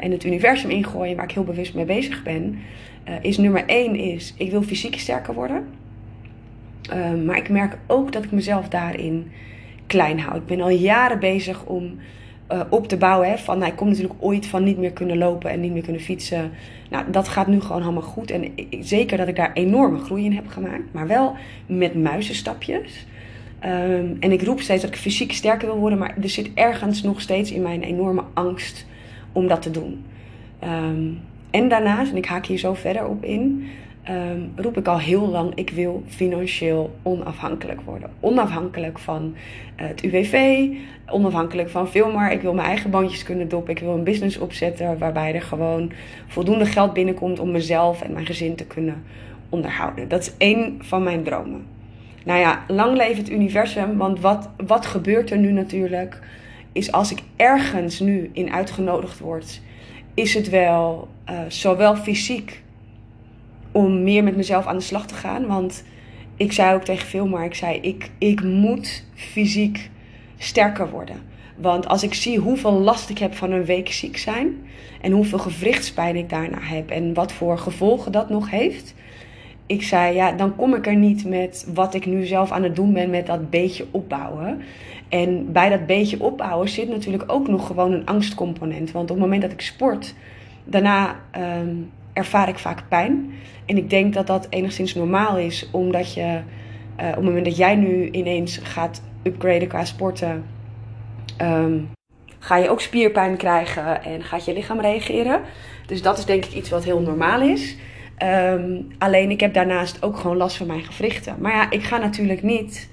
en 0.00 0.10
het 0.10 0.24
universum 0.24 0.70
ingooien, 0.70 1.16
waar 1.16 1.24
ik 1.24 1.30
heel 1.30 1.44
bewust 1.44 1.74
mee 1.74 1.84
bezig 1.84 2.22
ben, 2.22 2.58
uh, 3.08 3.14
is 3.20 3.38
nummer 3.38 3.66
één 3.66 3.96
is, 3.96 4.34
ik 4.36 4.50
wil 4.50 4.62
fysiek 4.62 4.98
sterker 4.98 5.34
worden. 5.34 5.64
maar 7.24 7.36
ik 7.36 7.48
merk 7.48 7.78
ook 7.86 8.12
dat 8.12 8.24
ik 8.24 8.30
mezelf 8.30 8.68
daarin 8.68 9.30
klein 9.86 10.20
hou. 10.20 10.36
Ik 10.36 10.46
ben 10.46 10.60
al 10.60 10.68
jaren 10.68 11.18
bezig 11.18 11.64
om 11.64 11.98
op 12.70 12.88
te 12.88 12.96
bouwen. 12.96 13.28
Hè, 13.28 13.38
van, 13.38 13.58
nou, 13.58 13.70
ik 13.70 13.76
kom 13.76 13.88
natuurlijk 13.88 14.14
ooit 14.22 14.46
van 14.46 14.64
niet 14.64 14.78
meer 14.78 14.92
kunnen 14.92 15.18
lopen 15.18 15.50
en 15.50 15.60
niet 15.60 15.72
meer 15.72 15.82
kunnen 15.82 16.02
fietsen. 16.02 16.50
Nou, 16.90 17.10
dat 17.10 17.28
gaat 17.28 17.46
nu 17.46 17.60
gewoon 17.60 17.82
allemaal 17.82 18.02
goed. 18.02 18.30
En 18.30 18.52
zeker 18.80 19.16
dat 19.16 19.28
ik 19.28 19.36
daar 19.36 19.52
enorme 19.52 19.98
groei 19.98 20.24
in 20.24 20.32
heb 20.32 20.46
gemaakt. 20.46 20.92
Maar 20.92 21.06
wel 21.06 21.36
met 21.66 21.94
muizenstapjes. 21.94 23.06
Um, 23.64 24.16
en 24.20 24.32
ik 24.32 24.42
roep 24.42 24.60
steeds 24.60 24.82
dat 24.82 24.90
ik 24.90 24.96
fysiek 24.96 25.32
sterker 25.32 25.68
wil 25.68 25.78
worden, 25.78 25.98
maar 25.98 26.16
er 26.22 26.28
zit 26.28 26.50
ergens 26.54 27.02
nog 27.02 27.20
steeds 27.20 27.52
in 27.52 27.62
mijn 27.62 27.82
enorme 27.82 28.22
angst 28.34 28.86
om 29.32 29.48
dat 29.48 29.62
te 29.62 29.70
doen. 29.70 30.04
Um, 30.64 31.20
en 31.50 31.68
daarnaast, 31.68 32.10
en 32.10 32.16
ik 32.16 32.26
haak 32.26 32.46
hier 32.46 32.58
zo 32.58 32.74
verder 32.74 33.06
op 33.06 33.24
in, 33.24 33.68
ehm, 34.02 34.40
roep 34.56 34.76
ik 34.76 34.86
al 34.86 34.98
heel 34.98 35.28
lang: 35.28 35.54
ik 35.54 35.70
wil 35.70 36.02
financieel 36.06 36.96
onafhankelijk 37.02 37.80
worden. 37.80 38.10
Onafhankelijk 38.20 38.98
van 38.98 39.34
eh, 39.76 39.86
het 39.86 40.00
UWV, 40.00 40.66
onafhankelijk 41.06 41.70
van 41.70 41.88
meer. 41.92 42.30
Ik 42.30 42.42
wil 42.42 42.54
mijn 42.54 42.68
eigen 42.68 42.90
bandjes 42.90 43.22
kunnen 43.22 43.48
doppen. 43.48 43.74
Ik 43.74 43.80
wil 43.80 43.94
een 43.94 44.04
business 44.04 44.38
opzetten 44.38 44.98
waarbij 44.98 45.34
er 45.34 45.42
gewoon 45.42 45.92
voldoende 46.26 46.66
geld 46.66 46.92
binnenkomt 46.92 47.38
om 47.38 47.50
mezelf 47.50 48.02
en 48.02 48.12
mijn 48.12 48.26
gezin 48.26 48.54
te 48.54 48.66
kunnen 48.66 49.02
onderhouden. 49.48 50.08
Dat 50.08 50.20
is 50.20 50.32
één 50.36 50.78
van 50.78 51.02
mijn 51.02 51.22
dromen. 51.22 51.66
Nou 52.24 52.40
ja, 52.40 52.64
lang 52.68 52.96
leven 52.96 53.16
het 53.16 53.30
universum. 53.30 53.96
Want 53.96 54.20
wat, 54.20 54.48
wat 54.66 54.86
gebeurt 54.86 55.30
er 55.30 55.38
nu 55.38 55.52
natuurlijk? 55.52 56.18
Is 56.72 56.92
als 56.92 57.10
ik 57.10 57.22
ergens 57.36 58.00
nu 58.00 58.30
in 58.32 58.52
uitgenodigd 58.52 59.18
word, 59.18 59.60
is 60.14 60.34
het 60.34 60.48
wel 60.48 61.08
uh, 61.30 61.40
zowel 61.48 61.96
fysiek 61.96 62.62
om 63.72 64.02
meer 64.02 64.24
met 64.24 64.36
mezelf 64.36 64.66
aan 64.66 64.76
de 64.76 64.82
slag 64.82 65.06
te 65.06 65.14
gaan. 65.14 65.46
Want 65.46 65.84
ik 66.36 66.52
zei 66.52 66.74
ook 66.74 66.84
tegen 66.84 67.08
veel, 67.08 67.26
maar 67.26 67.44
ik 67.44 67.54
zei: 67.54 67.78
ik, 67.80 68.10
ik 68.18 68.42
moet 68.42 69.04
fysiek 69.14 69.90
sterker 70.38 70.90
worden. 70.90 71.22
Want 71.56 71.88
als 71.88 72.02
ik 72.02 72.14
zie 72.14 72.38
hoeveel 72.38 72.72
last 72.72 73.10
ik 73.10 73.18
heb 73.18 73.34
van 73.34 73.50
een 73.50 73.64
week 73.64 73.92
ziek 73.92 74.16
zijn 74.16 74.66
en 75.00 75.12
hoeveel 75.12 75.38
gewrichtspijn 75.38 76.16
ik 76.16 76.28
daarna 76.28 76.60
heb 76.60 76.90
en 76.90 77.14
wat 77.14 77.32
voor 77.32 77.58
gevolgen 77.58 78.12
dat 78.12 78.30
nog 78.30 78.50
heeft, 78.50 78.94
ik 79.70 79.82
zei, 79.82 80.14
ja, 80.14 80.32
dan 80.32 80.56
kom 80.56 80.74
ik 80.74 80.86
er 80.86 80.96
niet 80.96 81.24
met 81.24 81.66
wat 81.74 81.94
ik 81.94 82.06
nu 82.06 82.26
zelf 82.26 82.50
aan 82.50 82.62
het 82.62 82.76
doen 82.76 82.92
ben 82.92 83.10
met 83.10 83.26
dat 83.26 83.50
beetje 83.50 83.86
opbouwen. 83.90 84.62
En 85.08 85.52
bij 85.52 85.68
dat 85.68 85.86
beetje 85.86 86.22
opbouwen 86.22 86.68
zit 86.68 86.88
natuurlijk 86.88 87.24
ook 87.26 87.48
nog 87.48 87.66
gewoon 87.66 87.92
een 87.92 88.06
angstcomponent. 88.06 88.92
Want 88.92 89.10
op 89.10 89.16
het 89.16 89.24
moment 89.24 89.42
dat 89.42 89.52
ik 89.52 89.60
sport, 89.60 90.14
daarna 90.64 91.16
ehm, 91.30 91.74
ervaar 92.12 92.48
ik 92.48 92.58
vaak 92.58 92.82
pijn. 92.88 93.32
En 93.66 93.76
ik 93.76 93.90
denk 93.90 94.14
dat 94.14 94.26
dat 94.26 94.46
enigszins 94.50 94.94
normaal 94.94 95.38
is, 95.38 95.68
omdat 95.72 96.14
je 96.14 96.40
uh, 97.00 97.08
op 97.08 97.14
het 97.14 97.24
moment 97.24 97.44
dat 97.44 97.56
jij 97.56 97.74
nu 97.74 98.10
ineens 98.10 98.56
gaat 98.56 99.02
upgraden 99.22 99.68
qua 99.68 99.84
sporten, 99.84 100.44
ehm, 101.36 101.78
ga 102.38 102.56
je 102.56 102.70
ook 102.70 102.80
spierpijn 102.80 103.36
krijgen 103.36 104.04
en 104.04 104.22
gaat 104.22 104.44
je 104.44 104.52
lichaam 104.52 104.80
reageren. 104.80 105.40
Dus 105.86 106.02
dat 106.02 106.18
is 106.18 106.24
denk 106.24 106.44
ik 106.44 106.52
iets 106.52 106.70
wat 106.70 106.84
heel 106.84 107.00
normaal 107.00 107.40
is. 107.40 107.76
Um, 108.22 108.88
alleen 108.98 109.30
ik 109.30 109.40
heb 109.40 109.54
daarnaast 109.54 110.02
ook 110.02 110.16
gewoon 110.16 110.36
last 110.36 110.56
van 110.56 110.66
mijn 110.66 110.84
gewrichten. 110.84 111.36
Maar 111.38 111.52
ja, 111.52 111.70
ik 111.70 111.82
ga 111.82 111.96
natuurlijk 111.96 112.42
niet 112.42 112.88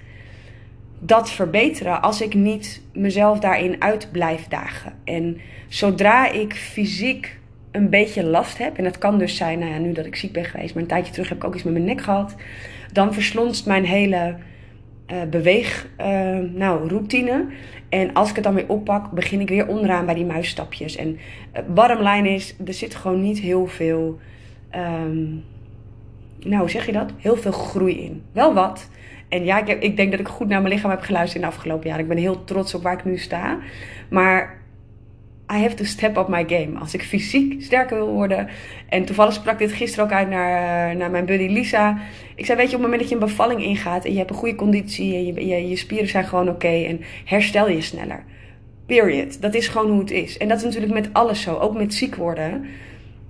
dat 0.99 1.31
verbeteren 1.31 2.01
als 2.01 2.21
ik 2.21 2.33
niet 2.33 2.81
mezelf 2.93 3.39
daarin 3.39 3.81
uit 3.81 4.11
blijf 4.11 4.47
dagen. 4.47 4.93
En 5.03 5.37
zodra 5.67 6.31
ik 6.31 6.53
fysiek 6.53 7.37
een 7.71 7.89
beetje 7.89 8.23
last 8.23 8.57
heb, 8.57 8.77
en 8.77 8.83
dat 8.83 8.97
kan 8.97 9.17
dus 9.17 9.35
zijn, 9.35 9.59
nou 9.59 9.71
ja, 9.71 9.77
nu 9.77 9.91
dat 9.91 10.05
ik 10.05 10.15
ziek 10.15 10.31
ben 10.31 10.45
geweest, 10.45 10.73
maar 10.73 10.83
een 10.83 10.89
tijdje 10.89 11.11
terug 11.11 11.29
heb 11.29 11.37
ik 11.37 11.43
ook 11.43 11.53
iets 11.53 11.63
met 11.63 11.73
mijn 11.73 11.85
nek 11.85 12.01
gehad, 12.01 12.35
dan 12.91 13.13
verslonst 13.13 13.65
mijn 13.65 13.85
hele 13.85 14.35
uh, 15.11 15.23
beweeg, 15.29 15.87
uh, 15.99 16.37
nou, 16.53 16.87
routine. 16.87 17.45
En 17.89 18.13
als 18.13 18.29
ik 18.29 18.35
het 18.35 18.43
dan 18.43 18.53
weer 18.53 18.69
oppak, 18.69 19.11
begin 19.11 19.39
ik 19.39 19.49
weer 19.49 19.67
onderaan 19.67 20.05
bij 20.05 20.15
die 20.15 20.25
muisstapjes. 20.25 20.95
En 20.95 21.19
uh, 21.75 21.99
line 21.99 22.29
is, 22.29 22.55
er 22.65 22.73
zit 22.73 22.95
gewoon 22.95 23.21
niet 23.21 23.39
heel 23.39 23.67
veel 23.67 24.19
um, 24.75 25.43
nou, 26.39 26.59
hoe 26.59 26.69
zeg 26.69 26.85
je 26.85 26.91
dat? 26.91 27.11
Heel 27.17 27.37
veel 27.37 27.51
groei 27.51 28.01
in. 28.01 28.23
Wel 28.31 28.53
wat. 28.53 28.89
En 29.29 29.45
ja, 29.45 29.59
ik, 29.59 29.67
heb, 29.67 29.81
ik 29.81 29.97
denk 29.97 30.11
dat 30.11 30.19
ik 30.19 30.27
goed 30.27 30.47
naar 30.47 30.61
mijn 30.61 30.73
lichaam 30.73 30.89
heb 30.89 31.01
geluisterd 31.01 31.43
in 31.43 31.49
de 31.49 31.55
afgelopen 31.55 31.89
jaar. 31.89 31.99
Ik 31.99 32.07
ben 32.07 32.17
heel 32.17 32.43
trots 32.43 32.73
op 32.73 32.83
waar 32.83 32.93
ik 32.93 33.05
nu 33.05 33.17
sta. 33.17 33.57
Maar 34.09 34.57
I 35.53 35.61
have 35.61 35.75
to 35.75 35.83
step 35.83 36.17
up 36.17 36.27
my 36.27 36.45
game. 36.47 36.79
Als 36.79 36.93
ik 36.93 37.03
fysiek 37.03 37.63
sterker 37.63 37.97
wil 37.97 38.11
worden. 38.11 38.47
En 38.89 39.05
toevallig 39.05 39.33
sprak 39.33 39.57
dit 39.57 39.71
gisteren 39.71 40.05
ook 40.05 40.11
uit 40.11 40.29
naar, 40.29 40.95
naar 40.95 41.11
mijn 41.11 41.25
buddy 41.25 41.47
Lisa. 41.47 41.97
Ik 42.35 42.45
zei, 42.45 42.57
weet 42.57 42.69
je, 42.69 42.75
op 42.75 42.81
het 42.81 42.91
moment 42.91 42.99
dat 42.99 43.09
je 43.09 43.15
een 43.15 43.27
bevalling 43.29 43.63
ingaat 43.63 44.05
en 44.05 44.11
je 44.11 44.17
hebt 44.17 44.29
een 44.29 44.35
goede 44.35 44.55
conditie 44.55 45.15
en 45.15 45.45
je, 45.47 45.67
je, 45.67 45.75
spieren 45.75 46.07
zijn 46.07 46.25
gewoon 46.25 46.49
oké 46.49 46.67
en 46.67 47.01
herstel 47.25 47.69
je 47.69 47.81
sneller. 47.81 48.23
Period. 48.85 49.41
Dat 49.41 49.53
is 49.53 49.67
gewoon 49.67 49.91
hoe 49.91 49.99
het 49.99 50.11
is. 50.11 50.37
En 50.37 50.47
dat 50.47 50.57
is 50.57 50.63
natuurlijk 50.63 50.93
met 50.93 51.09
alles 51.13 51.41
zo. 51.41 51.55
Ook 51.55 51.77
met 51.77 51.93
ziek 51.93 52.15
worden 52.15 52.65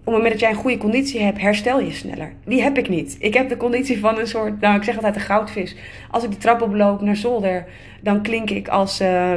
op 0.08 0.14
het 0.14 0.22
moment 0.22 0.40
dat 0.40 0.50
jij 0.50 0.58
een 0.58 0.64
goede 0.64 0.78
conditie 0.78 1.22
hebt, 1.22 1.42
herstel 1.42 1.80
je 1.80 1.92
sneller. 1.92 2.34
Die 2.46 2.62
heb 2.62 2.78
ik 2.78 2.90
niet. 2.90 3.16
Ik 3.20 3.34
heb 3.34 3.50
de 3.50 3.58
conditie 3.58 4.00
van 4.00 4.20
een 4.20 4.28
soort, 4.28 4.62
nou 4.62 4.76
ik 4.76 4.84
zeg 4.84 4.96
altijd 4.96 5.16
een 5.16 5.22
goudvis. 5.22 5.76
Als 6.12 6.24
ik 6.24 6.32
de 6.32 6.38
trap 6.38 6.62
oploop 6.62 7.02
naar 7.02 7.16
zolder, 7.16 7.66
dan 8.02 8.22
klink 8.22 8.50
ik 8.50 8.68
als 8.68 9.02
uh, 9.02 9.32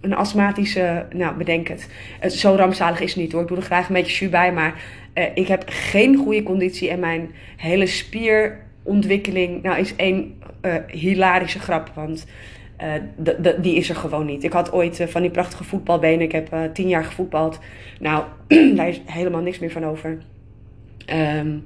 een 0.00 0.14
astmatische, 0.14 1.06
nou 1.14 1.36
bedenk 1.36 1.68
het. 1.68 1.88
Zo 2.32 2.54
rampzalig 2.54 3.00
is 3.00 3.10
het 3.10 3.22
niet 3.22 3.32
hoor. 3.32 3.42
Ik 3.42 3.48
doe 3.48 3.56
er 3.56 3.62
graag 3.62 3.88
een 3.88 3.94
beetje 3.94 4.24
jus 4.24 4.30
bij, 4.30 4.52
maar 4.52 4.82
uh, 5.14 5.24
ik 5.34 5.48
heb 5.48 5.62
geen 5.66 6.16
goede 6.16 6.42
conditie 6.42 6.90
en 6.90 7.00
mijn 7.00 7.30
hele 7.56 7.86
spierontwikkeling, 7.86 9.62
nou 9.62 9.78
is 9.78 9.96
één 9.96 10.34
uh, 10.62 10.74
hilarische 10.86 11.58
grap. 11.58 11.90
Want 11.94 12.26
uh, 12.82 13.48
die 13.60 13.76
is 13.76 13.88
er 13.88 13.96
gewoon 13.96 14.26
niet. 14.26 14.44
Ik 14.44 14.52
had 14.52 14.72
ooit 14.72 15.00
uh, 15.00 15.06
van 15.06 15.22
die 15.22 15.30
prachtige 15.30 15.64
voetbalbenen. 15.64 16.20
Ik 16.20 16.32
heb 16.32 16.52
uh, 16.54 16.60
tien 16.72 16.88
jaar 16.88 17.04
gevoetbald. 17.04 17.58
Nou, 18.00 18.24
daar 18.76 18.88
is 18.88 19.00
helemaal 19.04 19.40
niks 19.40 19.58
meer 19.58 19.70
van 19.70 19.84
over. 19.84 20.18
Um, 21.36 21.64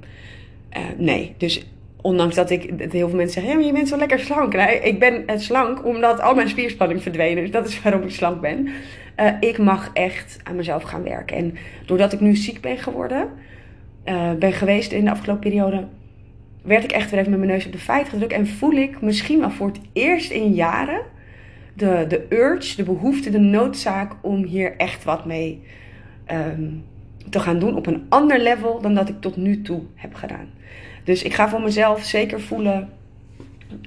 nee, 0.97 1.33
dus 1.37 1.65
ondanks 2.01 2.35
dat 2.35 2.49
ik 2.49 2.73
heel 2.91 3.07
veel 3.07 3.17
mensen 3.17 3.41
zeggen: 3.41 3.59
ja, 3.59 3.67
je 3.67 3.73
bent 3.73 3.87
zo 3.87 3.97
lekker 3.97 4.19
slank. 4.19 4.55
Nee, 4.55 4.79
ik 4.79 4.99
ben 4.99 5.23
slank 5.39 5.85
omdat 5.85 6.19
al 6.19 6.35
mijn 6.35 6.49
spierspanning 6.49 7.01
verdwenen. 7.01 7.43
Dus 7.43 7.51
dat 7.51 7.67
is 7.67 7.81
waarom 7.81 8.01
ik 8.01 8.11
slank 8.11 8.41
ben. 8.41 8.67
ik 9.39 9.57
mag 9.57 9.89
echt 9.93 10.39
aan 10.43 10.55
mezelf 10.55 10.83
gaan 10.83 11.03
werken. 11.03 11.37
En 11.37 11.55
doordat 11.85 12.13
ik 12.13 12.19
nu 12.19 12.35
ziek 12.35 12.61
ben 12.61 12.77
geworden, 12.77 13.29
ben 14.39 14.53
geweest 14.53 14.91
in 14.91 15.05
de 15.05 15.11
afgelopen 15.11 15.49
periode 15.49 15.87
werd 16.61 16.83
ik 16.83 16.91
echt 16.91 17.09
weer 17.11 17.19
even 17.19 17.31
met 17.31 17.39
mijn 17.39 17.51
neus 17.51 17.65
op 17.65 17.71
de 17.71 17.77
feit 17.77 18.09
gedrukt. 18.09 18.33
En 18.33 18.47
voel 18.47 18.71
ik 18.71 19.01
misschien 19.01 19.39
wel 19.39 19.51
voor 19.51 19.67
het 19.67 19.79
eerst 19.93 20.31
in 20.31 20.53
jaren 20.53 21.01
de, 21.73 22.05
de 22.07 22.25
urge, 22.29 22.75
de 22.75 22.83
behoefte, 22.83 23.29
de 23.29 23.39
noodzaak 23.39 24.13
om 24.21 24.43
hier 24.43 24.75
echt 24.77 25.03
wat 25.03 25.25
mee 25.25 25.63
um, 26.31 26.83
te 27.29 27.39
gaan 27.39 27.59
doen. 27.59 27.75
Op 27.75 27.87
een 27.87 28.05
ander 28.09 28.39
level 28.39 28.81
dan 28.81 28.93
dat 28.93 29.09
ik 29.09 29.21
tot 29.21 29.35
nu 29.35 29.61
toe 29.61 29.81
heb 29.95 30.13
gedaan. 30.13 30.49
Dus 31.03 31.23
ik 31.23 31.33
ga 31.33 31.49
voor 31.49 31.61
mezelf 31.61 32.03
zeker 32.03 32.41
voelen 32.41 32.89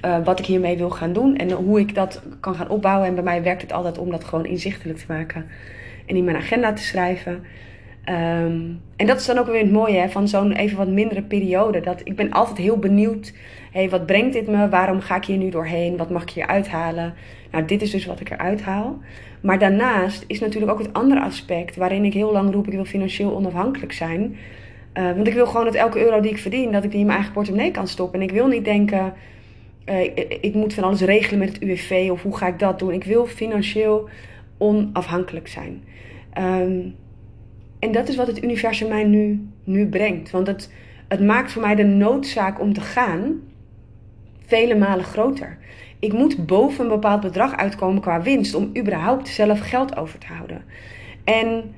uh, 0.05 0.23
wat 0.23 0.39
ik 0.39 0.45
hiermee 0.45 0.77
wil 0.77 0.89
gaan 0.89 1.13
doen. 1.13 1.35
En 1.35 1.51
hoe 1.51 1.79
ik 1.79 1.95
dat 1.95 2.21
kan 2.39 2.55
gaan 2.55 2.69
opbouwen. 2.69 3.07
En 3.07 3.15
bij 3.15 3.23
mij 3.23 3.43
werkt 3.43 3.61
het 3.61 3.73
altijd 3.73 3.97
om 3.97 4.11
dat 4.11 4.23
gewoon 4.23 4.45
inzichtelijk 4.45 4.99
te 4.99 5.05
maken. 5.07 5.45
En 6.05 6.15
in 6.15 6.23
mijn 6.23 6.37
agenda 6.37 6.73
te 6.73 6.83
schrijven. 6.83 7.43
Um, 8.09 8.81
en 8.95 9.07
dat 9.07 9.19
is 9.19 9.25
dan 9.25 9.37
ook 9.37 9.45
weer 9.45 9.61
het 9.61 9.71
mooie 9.71 9.97
hè, 9.97 10.09
van 10.09 10.27
zo'n 10.27 10.51
even 10.51 10.77
wat 10.77 10.87
mindere 10.87 11.21
periode. 11.21 11.79
Dat 11.79 12.01
ik 12.03 12.15
ben 12.15 12.31
altijd 12.31 12.57
heel 12.57 12.77
benieuwd. 12.77 13.33
hey, 13.71 13.89
wat 13.89 14.05
brengt 14.05 14.33
dit 14.33 14.47
me? 14.47 14.69
Waarom 14.69 15.01
ga 15.01 15.15
ik 15.15 15.25
hier 15.25 15.37
nu 15.37 15.49
doorheen? 15.49 15.97
Wat 15.97 16.09
mag 16.09 16.21
ik 16.21 16.29
hier 16.29 16.47
uithalen? 16.47 17.13
Nou, 17.51 17.65
dit 17.65 17.81
is 17.81 17.91
dus 17.91 18.05
wat 18.05 18.19
ik 18.19 18.29
eruit 18.29 18.61
haal. 18.61 18.99
Maar 19.41 19.59
daarnaast 19.59 20.23
is 20.27 20.39
natuurlijk 20.39 20.71
ook 20.71 20.79
het 20.79 20.93
andere 20.93 21.21
aspect 21.21 21.75
waarin 21.75 22.05
ik 22.05 22.13
heel 22.13 22.31
lang 22.31 22.53
roep: 22.53 22.67
ik 22.67 22.73
wil 22.73 22.85
financieel 22.85 23.35
onafhankelijk 23.35 23.91
zijn. 23.91 24.35
Uh, 24.93 25.11
want 25.11 25.27
ik 25.27 25.33
wil 25.33 25.47
gewoon 25.47 25.65
dat 25.65 25.75
elke 25.75 25.99
euro 25.99 26.19
die 26.19 26.31
ik 26.31 26.37
verdien, 26.37 26.71
dat 26.71 26.83
ik 26.83 26.91
die 26.91 26.99
in 26.99 27.05
mijn 27.05 27.17
eigen 27.17 27.35
portemonnee 27.35 27.71
kan 27.71 27.87
stoppen. 27.87 28.19
En 28.19 28.27
ik 28.27 28.33
wil 28.33 28.47
niet 28.47 28.65
denken, 28.65 29.13
ik, 29.85 30.37
ik, 30.41 30.53
moet 30.53 30.73
van 30.73 30.83
alles 30.83 31.01
regelen 31.01 31.39
met 31.39 31.49
het 31.49 31.61
UWV 31.61 32.07
of 32.11 32.21
hoe 32.21 32.37
ga 32.37 32.47
ik 32.47 32.59
dat 32.59 32.79
doen. 32.79 32.91
Ik 32.91 33.03
wil 33.03 33.25
financieel 33.25 34.09
onafhankelijk 34.57 35.47
zijn. 35.47 35.83
Um, 36.37 36.95
en 37.79 37.91
dat 37.91 38.07
is 38.07 38.15
wat 38.15 38.27
het 38.27 38.43
universum 38.43 38.87
mij 38.87 39.03
nu, 39.03 39.47
nu 39.63 39.87
brengt. 39.87 40.31
Want 40.31 40.47
het, 40.47 40.71
het 41.07 41.19
maakt 41.19 41.51
voor 41.51 41.61
mij 41.61 41.75
de 41.75 41.83
noodzaak 41.83 42.59
om 42.59 42.73
te 42.73 42.81
gaan 42.81 43.39
vele 44.45 44.75
malen 44.75 45.05
groter. 45.05 45.57
Ik 45.99 46.13
moet 46.13 46.45
boven 46.45 46.83
een 46.83 46.89
bepaald 46.89 47.21
bedrag 47.21 47.55
uitkomen 47.55 48.01
qua 48.01 48.21
winst 48.21 48.55
om 48.55 48.71
überhaupt 48.77 49.27
zelf 49.27 49.59
geld 49.59 49.97
over 49.97 50.19
te 50.19 50.27
houden. 50.27 50.63
En 51.23 51.73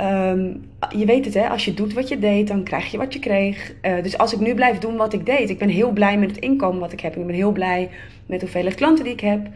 um, 0.00 0.70
je 0.98 1.04
weet 1.04 1.24
het, 1.24 1.34
hè, 1.34 1.48
als 1.48 1.64
je 1.64 1.74
doet 1.74 1.92
wat 1.92 2.08
je 2.08 2.18
deed, 2.18 2.48
dan 2.48 2.62
krijg 2.62 2.90
je 2.90 2.98
wat 2.98 3.12
je 3.12 3.18
kreeg. 3.18 3.74
Uh, 3.82 4.02
dus 4.02 4.18
als 4.18 4.32
ik 4.32 4.40
nu 4.40 4.54
blijf 4.54 4.78
doen 4.78 4.96
wat 4.96 5.12
ik 5.12 5.26
deed, 5.26 5.50
ik 5.50 5.58
ben 5.58 5.68
heel 5.68 5.90
blij 5.90 6.18
met 6.18 6.30
het 6.30 6.38
inkomen 6.38 6.80
wat 6.80 6.92
ik 6.92 7.00
heb. 7.00 7.16
Ik 7.16 7.26
ben 7.26 7.34
heel 7.34 7.52
blij 7.52 7.90
met 8.26 8.40
hoeveel 8.40 8.74
klanten 8.74 9.04
die 9.04 9.12
ik 9.12 9.20
heb. 9.20 9.46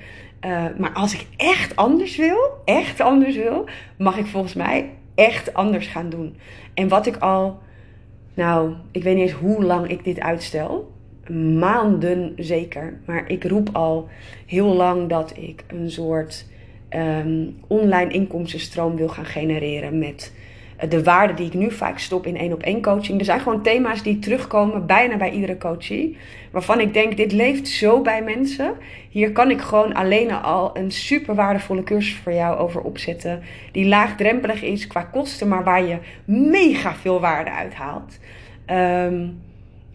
Uh, 0.47 0.64
maar 0.79 0.93
als 0.93 1.14
ik 1.14 1.26
echt 1.37 1.76
anders 1.76 2.17
wil, 2.17 2.38
echt 2.64 3.00
anders 3.00 3.37
wil, 3.37 3.64
mag 3.99 4.19
ik 4.19 4.26
volgens 4.26 4.55
mij 4.55 4.91
echt 5.14 5.54
anders 5.54 5.87
gaan 5.87 6.09
doen. 6.09 6.37
En 6.75 6.88
wat 6.88 7.07
ik 7.07 7.16
al, 7.16 7.59
nou, 8.35 8.75
ik 8.90 9.02
weet 9.02 9.14
niet 9.14 9.28
eens 9.28 9.38
hoe 9.38 9.64
lang 9.64 9.88
ik 9.88 10.04
dit 10.04 10.21
uitstel. 10.21 10.92
Maanden 11.59 12.33
zeker. 12.37 13.00
Maar 13.04 13.31
ik 13.31 13.45
roep 13.45 13.69
al 13.73 14.09
heel 14.47 14.75
lang 14.75 15.09
dat 15.09 15.37
ik 15.37 15.64
een 15.66 15.90
soort 15.90 16.47
um, 16.90 17.57
online 17.66 18.12
inkomstenstroom 18.12 18.97
wil 18.97 19.09
gaan 19.09 19.26
genereren 19.26 19.99
met 19.99 20.33
de 20.88 21.02
waarde 21.02 21.34
die 21.34 21.46
ik 21.46 21.54
nu 21.54 21.70
vaak 21.70 21.98
stop 21.98 22.26
in 22.26 22.36
één 22.36 22.52
op 22.52 22.62
één 22.62 22.82
coaching. 22.82 23.18
Er 23.18 23.24
zijn 23.24 23.40
gewoon 23.40 23.62
thema's 23.62 24.02
die 24.02 24.18
terugkomen 24.18 24.86
bijna 24.86 25.16
bij 25.16 25.30
iedere 25.30 25.58
coachie. 25.58 26.16
Waarvan 26.50 26.80
ik 26.80 26.94
denk, 26.94 27.16
dit 27.16 27.32
leeft 27.32 27.68
zo 27.68 28.00
bij 28.00 28.22
mensen. 28.22 28.74
Hier 29.10 29.32
kan 29.32 29.50
ik 29.50 29.60
gewoon 29.60 29.92
alleen 29.92 30.32
al 30.32 30.76
een 30.76 30.90
super 30.90 31.34
waardevolle 31.34 31.82
cursus 31.82 32.14
voor 32.14 32.32
jou 32.32 32.58
over 32.58 32.80
opzetten. 32.80 33.42
Die 33.72 33.86
laagdrempelig 33.86 34.62
is 34.62 34.86
qua 34.86 35.02
kosten, 35.02 35.48
maar 35.48 35.64
waar 35.64 35.84
je 35.84 35.98
mega 36.24 36.94
veel 36.94 37.20
waarde 37.20 37.50
uit 37.50 37.74
haalt. 37.74 38.18
Um, 38.70 39.40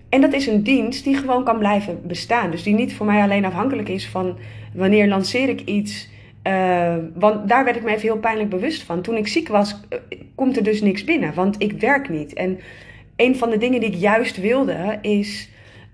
En 0.10 0.22
dat 0.22 0.34
is 0.34 0.48
een 0.48 0.64
dienst 0.64 1.04
die 1.04 1.18
gewoon 1.18 1.44
kan 1.44 1.58
blijven 1.58 2.00
bestaan. 2.04 2.52
Dus 2.52 2.64
die 2.64 2.74
niet 2.74 2.96
voor 2.96 3.06
mij 3.06 3.22
alleen 3.22 3.46
afhankelijk 3.46 3.90
is 3.90 4.08
van 4.08 4.38
wanneer 4.74 5.08
lanceer 5.08 5.50
ik 5.50 5.62
iets. 5.62 6.10
Uh, 6.48 6.96
want 7.14 7.50
daar 7.50 7.64
werd 7.64 7.76
ik 7.76 7.84
me 7.84 7.90
even 7.90 8.02
heel 8.02 8.20
pijnlijk 8.20 8.50
bewust 8.50 8.84
van. 8.84 9.02
Toen 9.02 9.16
ik 9.16 9.28
ziek 9.28 9.48
was, 9.48 9.80
uh, 9.90 10.00
komt 10.36 10.58
er 10.58 10.64
dus 10.64 10.82
niks 10.82 11.04
binnen. 11.04 11.34
Want 11.34 11.62
ik 11.62 11.72
werk 11.72 12.10
niet. 12.10 12.34
En 12.34 12.60
een 13.16 13.36
van 13.36 13.50
de 13.50 13.58
dingen 13.58 13.80
die 13.80 13.90
ik 13.90 13.96
juist 13.96 14.42
wilde, 14.42 14.98
is 15.02 15.50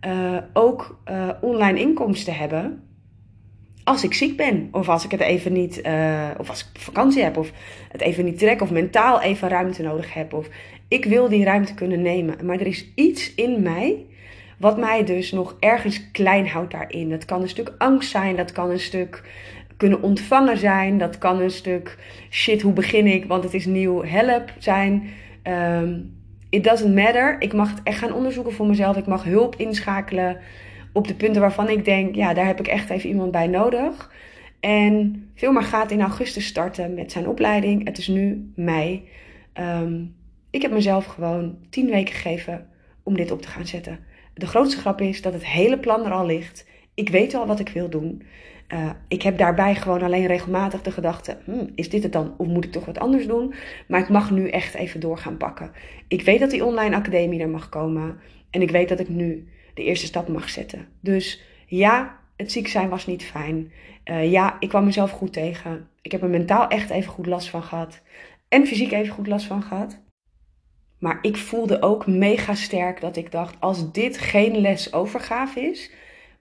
uh, 0.05 0.37
ook 0.53 1.01
online 1.41 1.79
inkomsten 1.79 2.35
hebben. 2.35 2.83
Als 3.83 4.03
ik 4.03 4.13
ziek 4.13 4.37
ben, 4.37 4.67
of 4.71 4.89
als 4.89 5.05
ik 5.05 5.11
het 5.11 5.19
even 5.19 5.53
niet, 5.53 5.81
of 6.37 6.49
als 6.49 6.69
ik 6.73 6.81
vakantie 6.81 7.23
heb, 7.23 7.37
of 7.37 7.51
het 7.91 8.01
even 8.01 8.25
niet 8.25 8.37
trek, 8.37 8.61
of 8.61 8.71
mentaal 8.71 9.21
even 9.21 9.49
ruimte 9.49 9.81
nodig 9.81 10.13
heb. 10.13 10.33
Of 10.33 10.47
ik 10.87 11.05
wil 11.05 11.29
die 11.29 11.43
ruimte 11.43 11.73
kunnen 11.73 12.01
nemen. 12.01 12.45
Maar 12.45 12.59
er 12.59 12.67
is 12.67 12.91
iets 12.95 13.35
in 13.35 13.61
mij 13.61 14.05
wat 14.57 14.77
mij 14.77 15.03
dus 15.03 15.31
nog 15.31 15.55
ergens 15.59 16.11
klein 16.11 16.47
houdt 16.47 16.71
daarin. 16.71 17.09
Dat 17.09 17.25
kan 17.25 17.41
een 17.41 17.49
stuk 17.49 17.73
angst 17.77 18.09
zijn, 18.09 18.35
dat 18.35 18.51
kan 18.51 18.69
een 18.69 18.79
stuk 18.79 19.23
kunnen 19.83 20.01
ontvangen 20.01 20.57
zijn, 20.57 20.97
dat 20.97 21.17
kan 21.17 21.41
een 21.41 21.51
stuk 21.51 21.97
shit, 22.29 22.61
hoe 22.61 22.73
begin 22.73 23.07
ik, 23.07 23.25
want 23.25 23.43
het 23.43 23.53
is 23.53 23.65
nieuw, 23.65 24.03
help 24.03 24.53
zijn. 24.57 25.09
Um, 25.43 26.15
it 26.49 26.63
doesn't 26.63 26.95
matter. 26.95 27.35
Ik 27.41 27.53
mag 27.53 27.69
het 27.69 27.79
echt 27.83 27.97
gaan 27.97 28.13
onderzoeken 28.13 28.53
voor 28.53 28.67
mezelf. 28.67 28.97
Ik 28.97 29.05
mag 29.05 29.23
hulp 29.23 29.55
inschakelen 29.55 30.37
op 30.93 31.07
de 31.07 31.15
punten 31.15 31.41
waarvan 31.41 31.69
ik 31.69 31.85
denk, 31.85 32.15
ja, 32.15 32.33
daar 32.33 32.45
heb 32.45 32.59
ik 32.59 32.67
echt 32.67 32.89
even 32.89 33.09
iemand 33.09 33.31
bij 33.31 33.47
nodig. 33.47 34.11
En 34.59 35.29
Filmar 35.35 35.63
gaat 35.63 35.91
in 35.91 36.01
augustus 36.01 36.45
starten 36.45 36.93
met 36.93 37.11
zijn 37.11 37.27
opleiding. 37.27 37.85
Het 37.85 37.97
is 37.97 38.07
nu 38.07 38.51
mei. 38.55 39.07
Um, 39.53 40.15
ik 40.49 40.61
heb 40.61 40.71
mezelf 40.71 41.05
gewoon 41.05 41.57
tien 41.69 41.89
weken 41.89 42.13
gegeven 42.13 42.67
om 43.03 43.15
dit 43.15 43.31
op 43.31 43.41
te 43.41 43.47
gaan 43.47 43.67
zetten. 43.67 43.99
De 44.33 44.47
grootste 44.47 44.79
grap 44.79 45.01
is 45.01 45.21
dat 45.21 45.33
het 45.33 45.45
hele 45.45 45.79
plan 45.79 46.05
er 46.05 46.11
al 46.11 46.25
ligt. 46.25 46.67
Ik 46.93 47.09
weet 47.09 47.33
al 47.33 47.47
wat 47.47 47.59
ik 47.59 47.69
wil 47.69 47.89
doen. 47.89 48.23
Uh, 48.67 48.89
ik 49.07 49.21
heb 49.21 49.37
daarbij 49.37 49.75
gewoon 49.75 50.01
alleen 50.01 50.25
regelmatig 50.25 50.81
de 50.81 50.91
gedachte: 50.91 51.37
hm, 51.45 51.67
is 51.75 51.89
dit 51.89 52.03
het 52.03 52.11
dan? 52.11 52.33
Of 52.37 52.47
moet 52.47 52.65
ik 52.65 52.71
toch 52.71 52.85
wat 52.85 52.99
anders 52.99 53.27
doen? 53.27 53.53
Maar 53.87 53.99
ik 53.99 54.09
mag 54.09 54.31
nu 54.31 54.49
echt 54.49 54.73
even 54.73 54.99
door 54.99 55.17
gaan 55.17 55.37
pakken. 55.37 55.71
Ik 56.07 56.21
weet 56.21 56.39
dat 56.39 56.49
die 56.49 56.65
online 56.65 56.95
academie 56.95 57.39
er 57.39 57.49
mag 57.49 57.69
komen. 57.69 58.19
En 58.49 58.61
ik 58.61 58.71
weet 58.71 58.89
dat 58.89 58.99
ik 58.99 59.09
nu 59.09 59.47
de 59.73 59.83
eerste 59.83 60.05
stap 60.05 60.27
mag 60.27 60.49
zetten. 60.49 60.87
Dus 60.99 61.43
ja, 61.65 62.19
het 62.35 62.51
ziek 62.51 62.67
zijn 62.67 62.89
was 62.89 63.05
niet 63.05 63.23
fijn. 63.23 63.71
Uh, 64.05 64.31
ja, 64.31 64.57
ik 64.59 64.69
kwam 64.69 64.85
mezelf 64.85 65.11
goed 65.11 65.33
tegen. 65.33 65.87
Ik 66.01 66.11
heb 66.11 66.21
er 66.21 66.29
mentaal 66.29 66.67
echt 66.67 66.89
even 66.89 67.11
goed 67.11 67.25
last 67.25 67.49
van 67.49 67.63
gehad. 67.63 68.01
En 68.47 68.67
fysiek 68.67 68.91
even 68.91 69.13
goed 69.13 69.27
last 69.27 69.45
van 69.45 69.63
gehad. 69.63 70.01
Maar 70.99 71.19
ik 71.21 71.37
voelde 71.37 71.81
ook 71.81 72.07
mega 72.07 72.55
sterk 72.55 73.01
dat 73.01 73.15
ik 73.15 73.31
dacht: 73.31 73.55
als 73.59 73.91
dit 73.91 74.17
geen 74.17 74.57
les 74.57 74.93
overgave 74.93 75.61
is, 75.61 75.91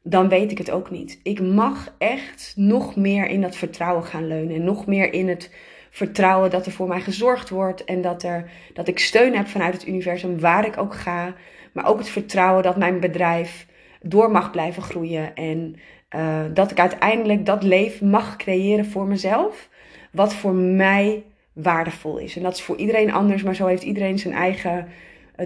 dan 0.02 0.28
weet 0.28 0.50
ik 0.50 0.58
het 0.58 0.70
ook 0.70 0.90
niet. 0.90 1.20
Ik 1.22 1.40
mag 1.40 1.94
echt 1.98 2.52
nog 2.56 2.96
meer 2.96 3.26
in 3.26 3.40
dat 3.40 3.56
vertrouwen 3.56 4.04
gaan 4.04 4.26
leunen. 4.26 4.54
En 4.54 4.64
nog 4.64 4.86
meer 4.86 5.12
in 5.12 5.28
het 5.28 5.50
vertrouwen 5.90 6.50
dat 6.50 6.66
er 6.66 6.72
voor 6.72 6.88
mij 6.88 7.00
gezorgd 7.00 7.50
wordt. 7.50 7.84
En 7.84 8.00
dat, 8.00 8.22
er, 8.22 8.50
dat 8.72 8.88
ik 8.88 8.98
steun 8.98 9.36
heb 9.36 9.46
vanuit 9.46 9.74
het 9.74 9.86
universum 9.86 10.40
waar 10.40 10.66
ik 10.66 10.78
ook 10.78 10.94
ga. 10.94 11.34
Maar 11.72 11.86
ook 11.86 11.98
het 11.98 12.08
vertrouwen 12.08 12.62
dat 12.62 12.76
mijn 12.76 13.00
bedrijf 13.00 13.66
door 14.00 14.30
mag 14.30 14.50
blijven 14.50 14.82
groeien. 14.82 15.34
En 15.34 15.76
uh, 16.16 16.40
dat 16.54 16.70
ik 16.70 16.80
uiteindelijk 16.80 17.46
dat 17.46 17.62
leven 17.62 18.10
mag 18.10 18.36
creëren 18.36 18.86
voor 18.86 19.06
mezelf. 19.06 19.68
Wat 20.10 20.34
voor 20.34 20.54
mij 20.54 21.22
waardevol 21.52 22.18
is. 22.18 22.36
En 22.36 22.42
dat 22.42 22.54
is 22.54 22.62
voor 22.62 22.76
iedereen 22.76 23.12
anders, 23.12 23.42
maar 23.42 23.54
zo 23.54 23.66
heeft 23.66 23.82
iedereen 23.82 24.18
zijn 24.18 24.34
eigen 24.34 24.88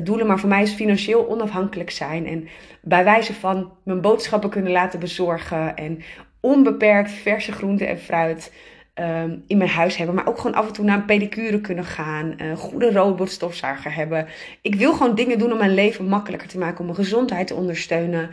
doelen. 0.03 0.27
Maar 0.27 0.39
voor 0.39 0.49
mij 0.49 0.63
is 0.63 0.73
financieel 0.73 1.29
onafhankelijk 1.29 1.91
zijn. 1.91 2.27
En 2.27 2.49
bij 2.83 3.05
wijze 3.05 3.35
van 3.35 3.73
mijn 3.85 4.01
boodschappen 4.01 4.51
kunnen 4.51 4.73
laten 4.73 5.01
bezorgen. 5.01 5.77
En 5.77 6.03
onbeperkt 6.41 7.11
verse 7.11 7.53
groenten 7.53 7.89
en 7.89 7.99
fruit 7.99 8.53
um, 8.95 9.43
in 9.47 9.59
mijn 9.59 9.71
huis 9.71 9.97
hebben. 9.97 10.15
Maar 10.15 10.29
ook 10.29 10.39
gewoon 10.39 10.57
af 10.57 10.67
en 10.67 10.73
toe 10.73 10.85
naar 10.85 10.97
een 10.97 11.05
pedicure 11.05 11.61
kunnen 11.61 11.85
gaan. 11.85 12.35
Een 12.37 12.57
goede 12.57 12.93
robotstofzuiger 12.93 13.95
hebben. 13.95 14.27
Ik 14.63 14.75
wil 14.75 14.93
gewoon 14.93 15.15
dingen 15.15 15.39
doen 15.39 15.53
om 15.53 15.59
mijn 15.59 15.75
leven 15.75 16.09
makkelijker 16.09 16.49
te 16.49 16.59
maken. 16.59 16.79
Om 16.79 16.85
mijn 16.85 16.97
gezondheid 16.97 17.47
te 17.47 17.55
ondersteunen. 17.55 18.31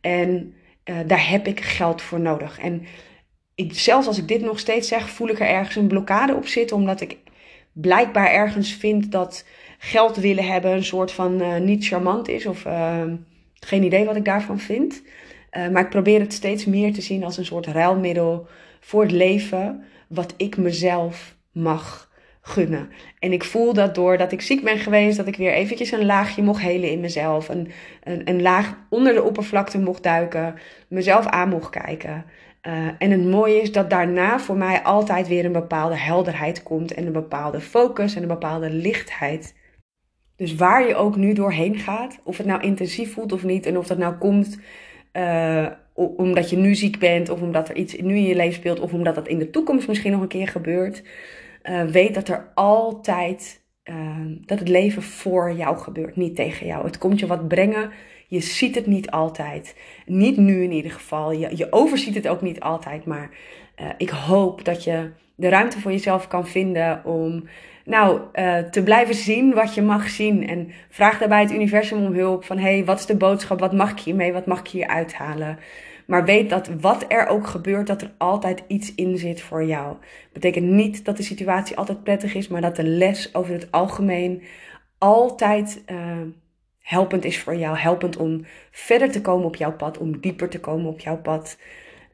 En 0.00 0.54
uh, 0.84 0.96
daar 1.06 1.28
heb 1.28 1.46
ik 1.46 1.60
geld 1.60 2.02
voor 2.02 2.20
nodig. 2.20 2.58
En 2.58 2.86
ik, 3.54 3.74
zelfs 3.74 4.06
als 4.06 4.18
ik 4.18 4.28
dit 4.28 4.40
nog 4.40 4.58
steeds 4.58 4.88
zeg, 4.88 5.08
voel 5.08 5.28
ik 5.28 5.40
er 5.40 5.48
ergens 5.48 5.76
een 5.76 5.86
blokkade 5.86 6.34
op 6.34 6.46
zitten. 6.46 6.76
Omdat 6.76 7.00
ik 7.00 7.16
blijkbaar 7.72 8.30
ergens 8.30 8.72
vind 8.72 9.12
dat 9.12 9.44
geld 9.78 10.16
willen 10.16 10.46
hebben 10.46 10.72
een 10.72 10.84
soort 10.84 11.12
van 11.12 11.42
uh, 11.42 11.56
niet 11.56 11.86
charmant 11.86 12.28
is. 12.28 12.46
Of 12.46 12.64
uh, 12.64 13.02
geen 13.54 13.82
idee 13.82 14.04
wat 14.04 14.16
ik 14.16 14.24
daarvan 14.24 14.58
vind. 14.58 15.02
Uh, 15.52 15.68
maar 15.68 15.82
ik 15.82 15.90
probeer 15.90 16.20
het 16.20 16.32
steeds 16.32 16.64
meer 16.64 16.92
te 16.92 17.00
zien 17.00 17.24
als 17.24 17.36
een 17.36 17.44
soort 17.44 17.66
ruilmiddel 17.66 18.46
voor 18.80 19.02
het 19.02 19.12
leven. 19.12 19.84
Wat 20.08 20.34
ik 20.36 20.56
mezelf 20.56 21.36
mag 21.52 22.10
gunnen. 22.40 22.88
En 23.18 23.32
ik 23.32 23.44
voel 23.44 23.72
dat 23.72 23.94
doordat 23.94 24.32
ik 24.32 24.40
ziek 24.40 24.64
ben 24.64 24.78
geweest, 24.78 25.16
dat 25.16 25.26
ik 25.26 25.36
weer 25.36 25.52
eventjes 25.52 25.92
een 25.92 26.06
laagje 26.06 26.42
mocht 26.42 26.62
helen 26.62 26.90
in 26.90 27.00
mezelf. 27.00 27.48
Een, 27.48 27.70
een, 28.02 28.22
een 28.24 28.42
laag 28.42 28.74
onder 28.88 29.14
de 29.14 29.22
oppervlakte 29.22 29.78
mocht 29.78 30.02
duiken. 30.02 30.54
Mezelf 30.88 31.26
aan 31.26 31.48
mocht 31.48 31.70
kijken. 31.70 32.24
Uh, 32.66 32.72
en 32.98 33.10
het 33.10 33.24
mooie 33.24 33.60
is 33.60 33.72
dat 33.72 33.90
daarna 33.90 34.38
voor 34.38 34.56
mij 34.56 34.82
altijd 34.82 35.28
weer 35.28 35.44
een 35.44 35.52
bepaalde 35.52 35.96
helderheid 35.96 36.62
komt 36.62 36.94
en 36.94 37.06
een 37.06 37.12
bepaalde 37.12 37.60
focus 37.60 38.14
en 38.14 38.22
een 38.22 38.28
bepaalde 38.28 38.70
lichtheid. 38.70 39.54
Dus 40.36 40.54
waar 40.54 40.88
je 40.88 40.94
ook 40.94 41.16
nu 41.16 41.32
doorheen 41.32 41.78
gaat, 41.78 42.18
of 42.24 42.36
het 42.36 42.46
nou 42.46 42.62
intensief 42.62 43.12
voelt 43.12 43.32
of 43.32 43.44
niet, 43.44 43.66
en 43.66 43.78
of 43.78 43.86
dat 43.86 43.98
nou 43.98 44.14
komt 44.14 44.58
uh, 45.12 45.66
omdat 45.94 46.50
je 46.50 46.56
nu 46.56 46.74
ziek 46.74 46.98
bent, 46.98 47.28
of 47.28 47.40
omdat 47.40 47.68
er 47.68 47.76
iets 47.76 47.96
nu 47.96 48.16
in 48.16 48.26
je 48.26 48.36
leven 48.36 48.54
speelt, 48.54 48.80
of 48.80 48.92
omdat 48.92 49.14
dat 49.14 49.28
in 49.28 49.38
de 49.38 49.50
toekomst 49.50 49.88
misschien 49.88 50.12
nog 50.12 50.20
een 50.20 50.28
keer 50.28 50.48
gebeurt, 50.48 51.02
uh, 51.62 51.84
weet 51.84 52.14
dat 52.14 52.28
er 52.28 52.50
altijd, 52.54 53.64
dat 54.40 54.58
het 54.58 54.68
leven 54.68 55.02
voor 55.02 55.52
jou 55.52 55.78
gebeurt, 55.78 56.16
niet 56.16 56.36
tegen 56.36 56.66
jou. 56.66 56.84
Het 56.84 56.98
komt 56.98 57.20
je 57.20 57.26
wat 57.26 57.48
brengen 57.48 57.90
je 58.28 58.40
ziet 58.40 58.74
het 58.74 58.86
niet 58.86 59.10
altijd. 59.10 59.76
Niet 60.06 60.36
nu 60.36 60.62
in 60.62 60.72
ieder 60.72 60.90
geval. 60.90 61.32
Je, 61.32 61.56
je 61.56 61.72
overziet 61.72 62.14
het 62.14 62.28
ook 62.28 62.42
niet 62.42 62.60
altijd. 62.60 63.04
Maar 63.04 63.30
ik 63.98 64.10
hoop 64.10 64.64
dat 64.64 64.84
je 64.84 65.10
de 65.34 65.48
ruimte 65.48 65.80
voor 65.80 65.90
jezelf 65.90 66.28
kan 66.28 66.46
vinden 66.46 67.04
om 67.04 67.44
nou, 67.86 68.20
uh, 68.34 68.58
te 68.58 68.82
blijven 68.82 69.14
zien 69.14 69.54
wat 69.54 69.74
je 69.74 69.82
mag 69.82 70.08
zien. 70.08 70.48
En 70.48 70.70
vraag 70.88 71.18
daarbij 71.18 71.40
het 71.40 71.52
universum 71.52 72.04
om 72.04 72.12
hulp. 72.12 72.44
Van 72.44 72.58
hé, 72.58 72.74
hey, 72.74 72.84
wat 72.84 72.98
is 72.98 73.06
de 73.06 73.16
boodschap? 73.16 73.60
Wat 73.60 73.72
mag 73.72 73.90
ik 73.90 73.98
hiermee? 73.98 74.32
Wat 74.32 74.46
mag 74.46 74.60
ik 74.60 74.68
hier 74.68 74.86
uithalen? 74.86 75.58
Maar 76.06 76.24
weet 76.24 76.50
dat 76.50 76.68
wat 76.80 77.04
er 77.08 77.26
ook 77.26 77.46
gebeurt, 77.46 77.86
dat 77.86 78.02
er 78.02 78.12
altijd 78.18 78.62
iets 78.66 78.94
in 78.94 79.18
zit 79.18 79.40
voor 79.40 79.64
jou. 79.64 79.96
Betekent 80.32 80.66
niet 80.66 81.04
dat 81.04 81.16
de 81.16 81.22
situatie 81.22 81.76
altijd 81.76 82.02
prettig 82.02 82.34
is, 82.34 82.48
maar 82.48 82.60
dat 82.60 82.76
de 82.76 82.84
les 82.84 83.34
over 83.34 83.52
het 83.52 83.70
algemeen 83.70 84.42
altijd 84.98 85.82
uh, 85.86 85.98
helpend 86.80 87.24
is 87.24 87.38
voor 87.38 87.56
jou. 87.56 87.78
Helpend 87.78 88.16
om 88.16 88.44
verder 88.70 89.10
te 89.10 89.20
komen 89.20 89.46
op 89.46 89.56
jouw 89.56 89.72
pad, 89.72 89.98
om 89.98 90.20
dieper 90.20 90.48
te 90.48 90.60
komen 90.60 90.86
op 90.86 91.00
jouw 91.00 91.20
pad. 91.20 91.58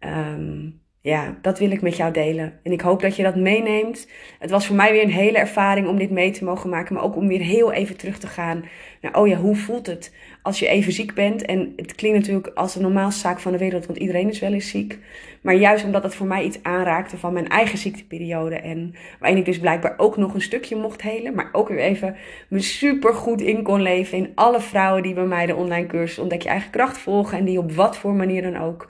Um, 0.01 0.82
ja, 1.03 1.39
dat 1.41 1.59
wil 1.59 1.71
ik 1.71 1.83
met 1.83 1.97
jou 1.97 2.13
delen. 2.13 2.61
En 2.63 2.73
ik 2.73 2.81
hoop 2.81 3.01
dat 3.01 3.17
je 3.17 3.23
dat 3.23 3.37
meeneemt. 3.37 4.09
Het 4.39 4.51
was 4.51 4.67
voor 4.67 4.77
mij 4.77 4.93
weer 4.93 5.03
een 5.03 5.11
hele 5.11 5.39
ervaring 5.39 5.89
om 5.89 5.99
dit 5.99 6.11
mee 6.11 6.31
te 6.31 6.45
mogen 6.45 6.71
maken. 6.71 6.95
Maar 6.95 7.03
ook 7.03 7.17
om 7.17 7.29
weer 7.29 7.41
heel 7.41 7.73
even 7.73 7.97
terug 7.97 8.19
te 8.19 8.27
gaan 8.27 8.65
naar, 9.01 9.19
oh 9.19 9.29
ja, 9.29 9.37
hoe 9.37 9.57
voelt 9.57 9.87
het 9.87 10.15
als 10.43 10.59
je 10.59 10.69
even 10.69 10.93
ziek 10.93 11.15
bent? 11.15 11.45
En 11.45 11.73
het 11.77 11.95
klinkt 11.95 12.19
natuurlijk 12.19 12.51
als 12.55 12.75
de 12.75 12.81
normaalste 12.81 13.21
zaak 13.21 13.41
van 13.41 13.53
de 13.53 13.59
wereld, 13.59 13.87
want 13.87 13.99
iedereen 13.99 14.29
is 14.29 14.39
wel 14.39 14.53
eens 14.53 14.69
ziek. 14.69 14.99
Maar 15.41 15.55
juist 15.55 15.85
omdat 15.85 16.03
het 16.03 16.15
voor 16.15 16.27
mij 16.27 16.45
iets 16.45 16.63
aanraakte 16.63 17.19
van 17.19 17.33
mijn 17.33 17.49
eigen 17.49 17.79
ziekteperiode. 17.79 18.57
En 18.57 18.95
waarin 19.19 19.39
ik 19.39 19.45
dus 19.45 19.59
blijkbaar 19.59 19.95
ook 19.97 20.17
nog 20.17 20.35
een 20.35 20.41
stukje 20.43 20.77
mocht 20.77 21.03
helen. 21.03 21.35
Maar 21.35 21.49
ook 21.53 21.69
weer 21.69 21.79
even 21.79 22.17
me 22.49 22.61
super 22.61 23.15
goed 23.15 23.41
in 23.41 23.63
kon 23.63 23.83
leven 23.83 24.19
in 24.19 24.33
alle 24.35 24.61
vrouwen 24.61 25.03
die 25.03 25.15
bij 25.15 25.25
mij 25.25 25.47
de 25.47 25.57
online 25.57 25.87
cursus 25.87 26.19
Ontdek 26.19 26.43
je 26.43 26.49
eigen 26.49 26.71
kracht 26.71 26.99
volgen. 26.99 27.39
En 27.39 27.45
die 27.45 27.59
op 27.59 27.73
wat 27.73 27.97
voor 27.97 28.15
manier 28.15 28.43
dan 28.43 28.57
ook 28.57 28.89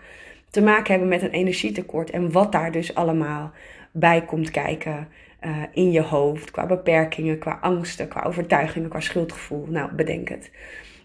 te 0.52 0.62
maken 0.62 0.90
hebben 0.90 1.08
met 1.08 1.22
een 1.22 1.30
energietekort. 1.30 2.10
En 2.10 2.32
wat 2.32 2.52
daar 2.52 2.72
dus 2.72 2.94
allemaal 2.94 3.52
bij 3.92 4.24
komt 4.24 4.50
kijken 4.50 5.08
uh, 5.40 5.56
in 5.72 5.90
je 5.90 6.00
hoofd. 6.00 6.50
Qua 6.50 6.66
beperkingen, 6.66 7.38
qua 7.38 7.58
angsten, 7.60 8.08
qua 8.08 8.22
overtuigingen, 8.22 8.88
qua 8.88 9.00
schuldgevoel. 9.00 9.66
Nou, 9.68 9.92
bedenk 9.92 10.28
het. 10.28 10.50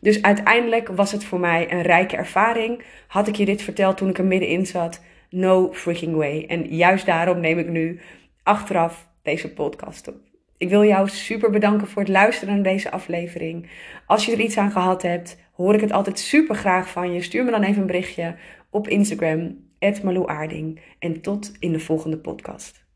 Dus 0.01 0.21
uiteindelijk 0.21 0.87
was 0.87 1.11
het 1.11 1.23
voor 1.23 1.39
mij 1.39 1.71
een 1.71 1.81
rijke 1.81 2.15
ervaring. 2.15 2.83
Had 3.07 3.27
ik 3.27 3.35
je 3.35 3.45
dit 3.45 3.61
verteld 3.61 3.97
toen 3.97 4.09
ik 4.09 4.17
er 4.17 4.25
middenin 4.25 4.65
zat? 4.65 5.01
No 5.29 5.73
freaking 5.73 6.15
way. 6.15 6.45
En 6.47 6.75
juist 6.75 7.05
daarom 7.05 7.39
neem 7.39 7.59
ik 7.59 7.69
nu 7.69 7.99
achteraf 8.43 9.07
deze 9.21 9.53
podcast 9.53 10.07
op. 10.07 10.15
Ik 10.57 10.69
wil 10.69 10.83
jou 10.83 11.09
super 11.09 11.49
bedanken 11.49 11.87
voor 11.87 12.01
het 12.01 12.11
luisteren 12.11 12.53
naar 12.53 12.63
deze 12.63 12.91
aflevering. 12.91 13.69
Als 14.05 14.25
je 14.25 14.31
er 14.31 14.39
iets 14.39 14.57
aan 14.57 14.71
gehad 14.71 15.01
hebt, 15.01 15.37
hoor 15.53 15.73
ik 15.73 15.81
het 15.81 15.91
altijd 15.91 16.19
super 16.19 16.55
graag 16.55 16.89
van 16.89 17.13
je. 17.13 17.21
Stuur 17.21 17.43
me 17.43 17.51
dan 17.51 17.63
even 17.63 17.81
een 17.81 17.87
berichtje 17.87 18.35
op 18.69 18.87
Instagram, 18.87 19.65
Aarding. 20.27 20.81
En 20.99 21.21
tot 21.21 21.51
in 21.59 21.71
de 21.71 21.79
volgende 21.79 22.17
podcast. 22.17 22.85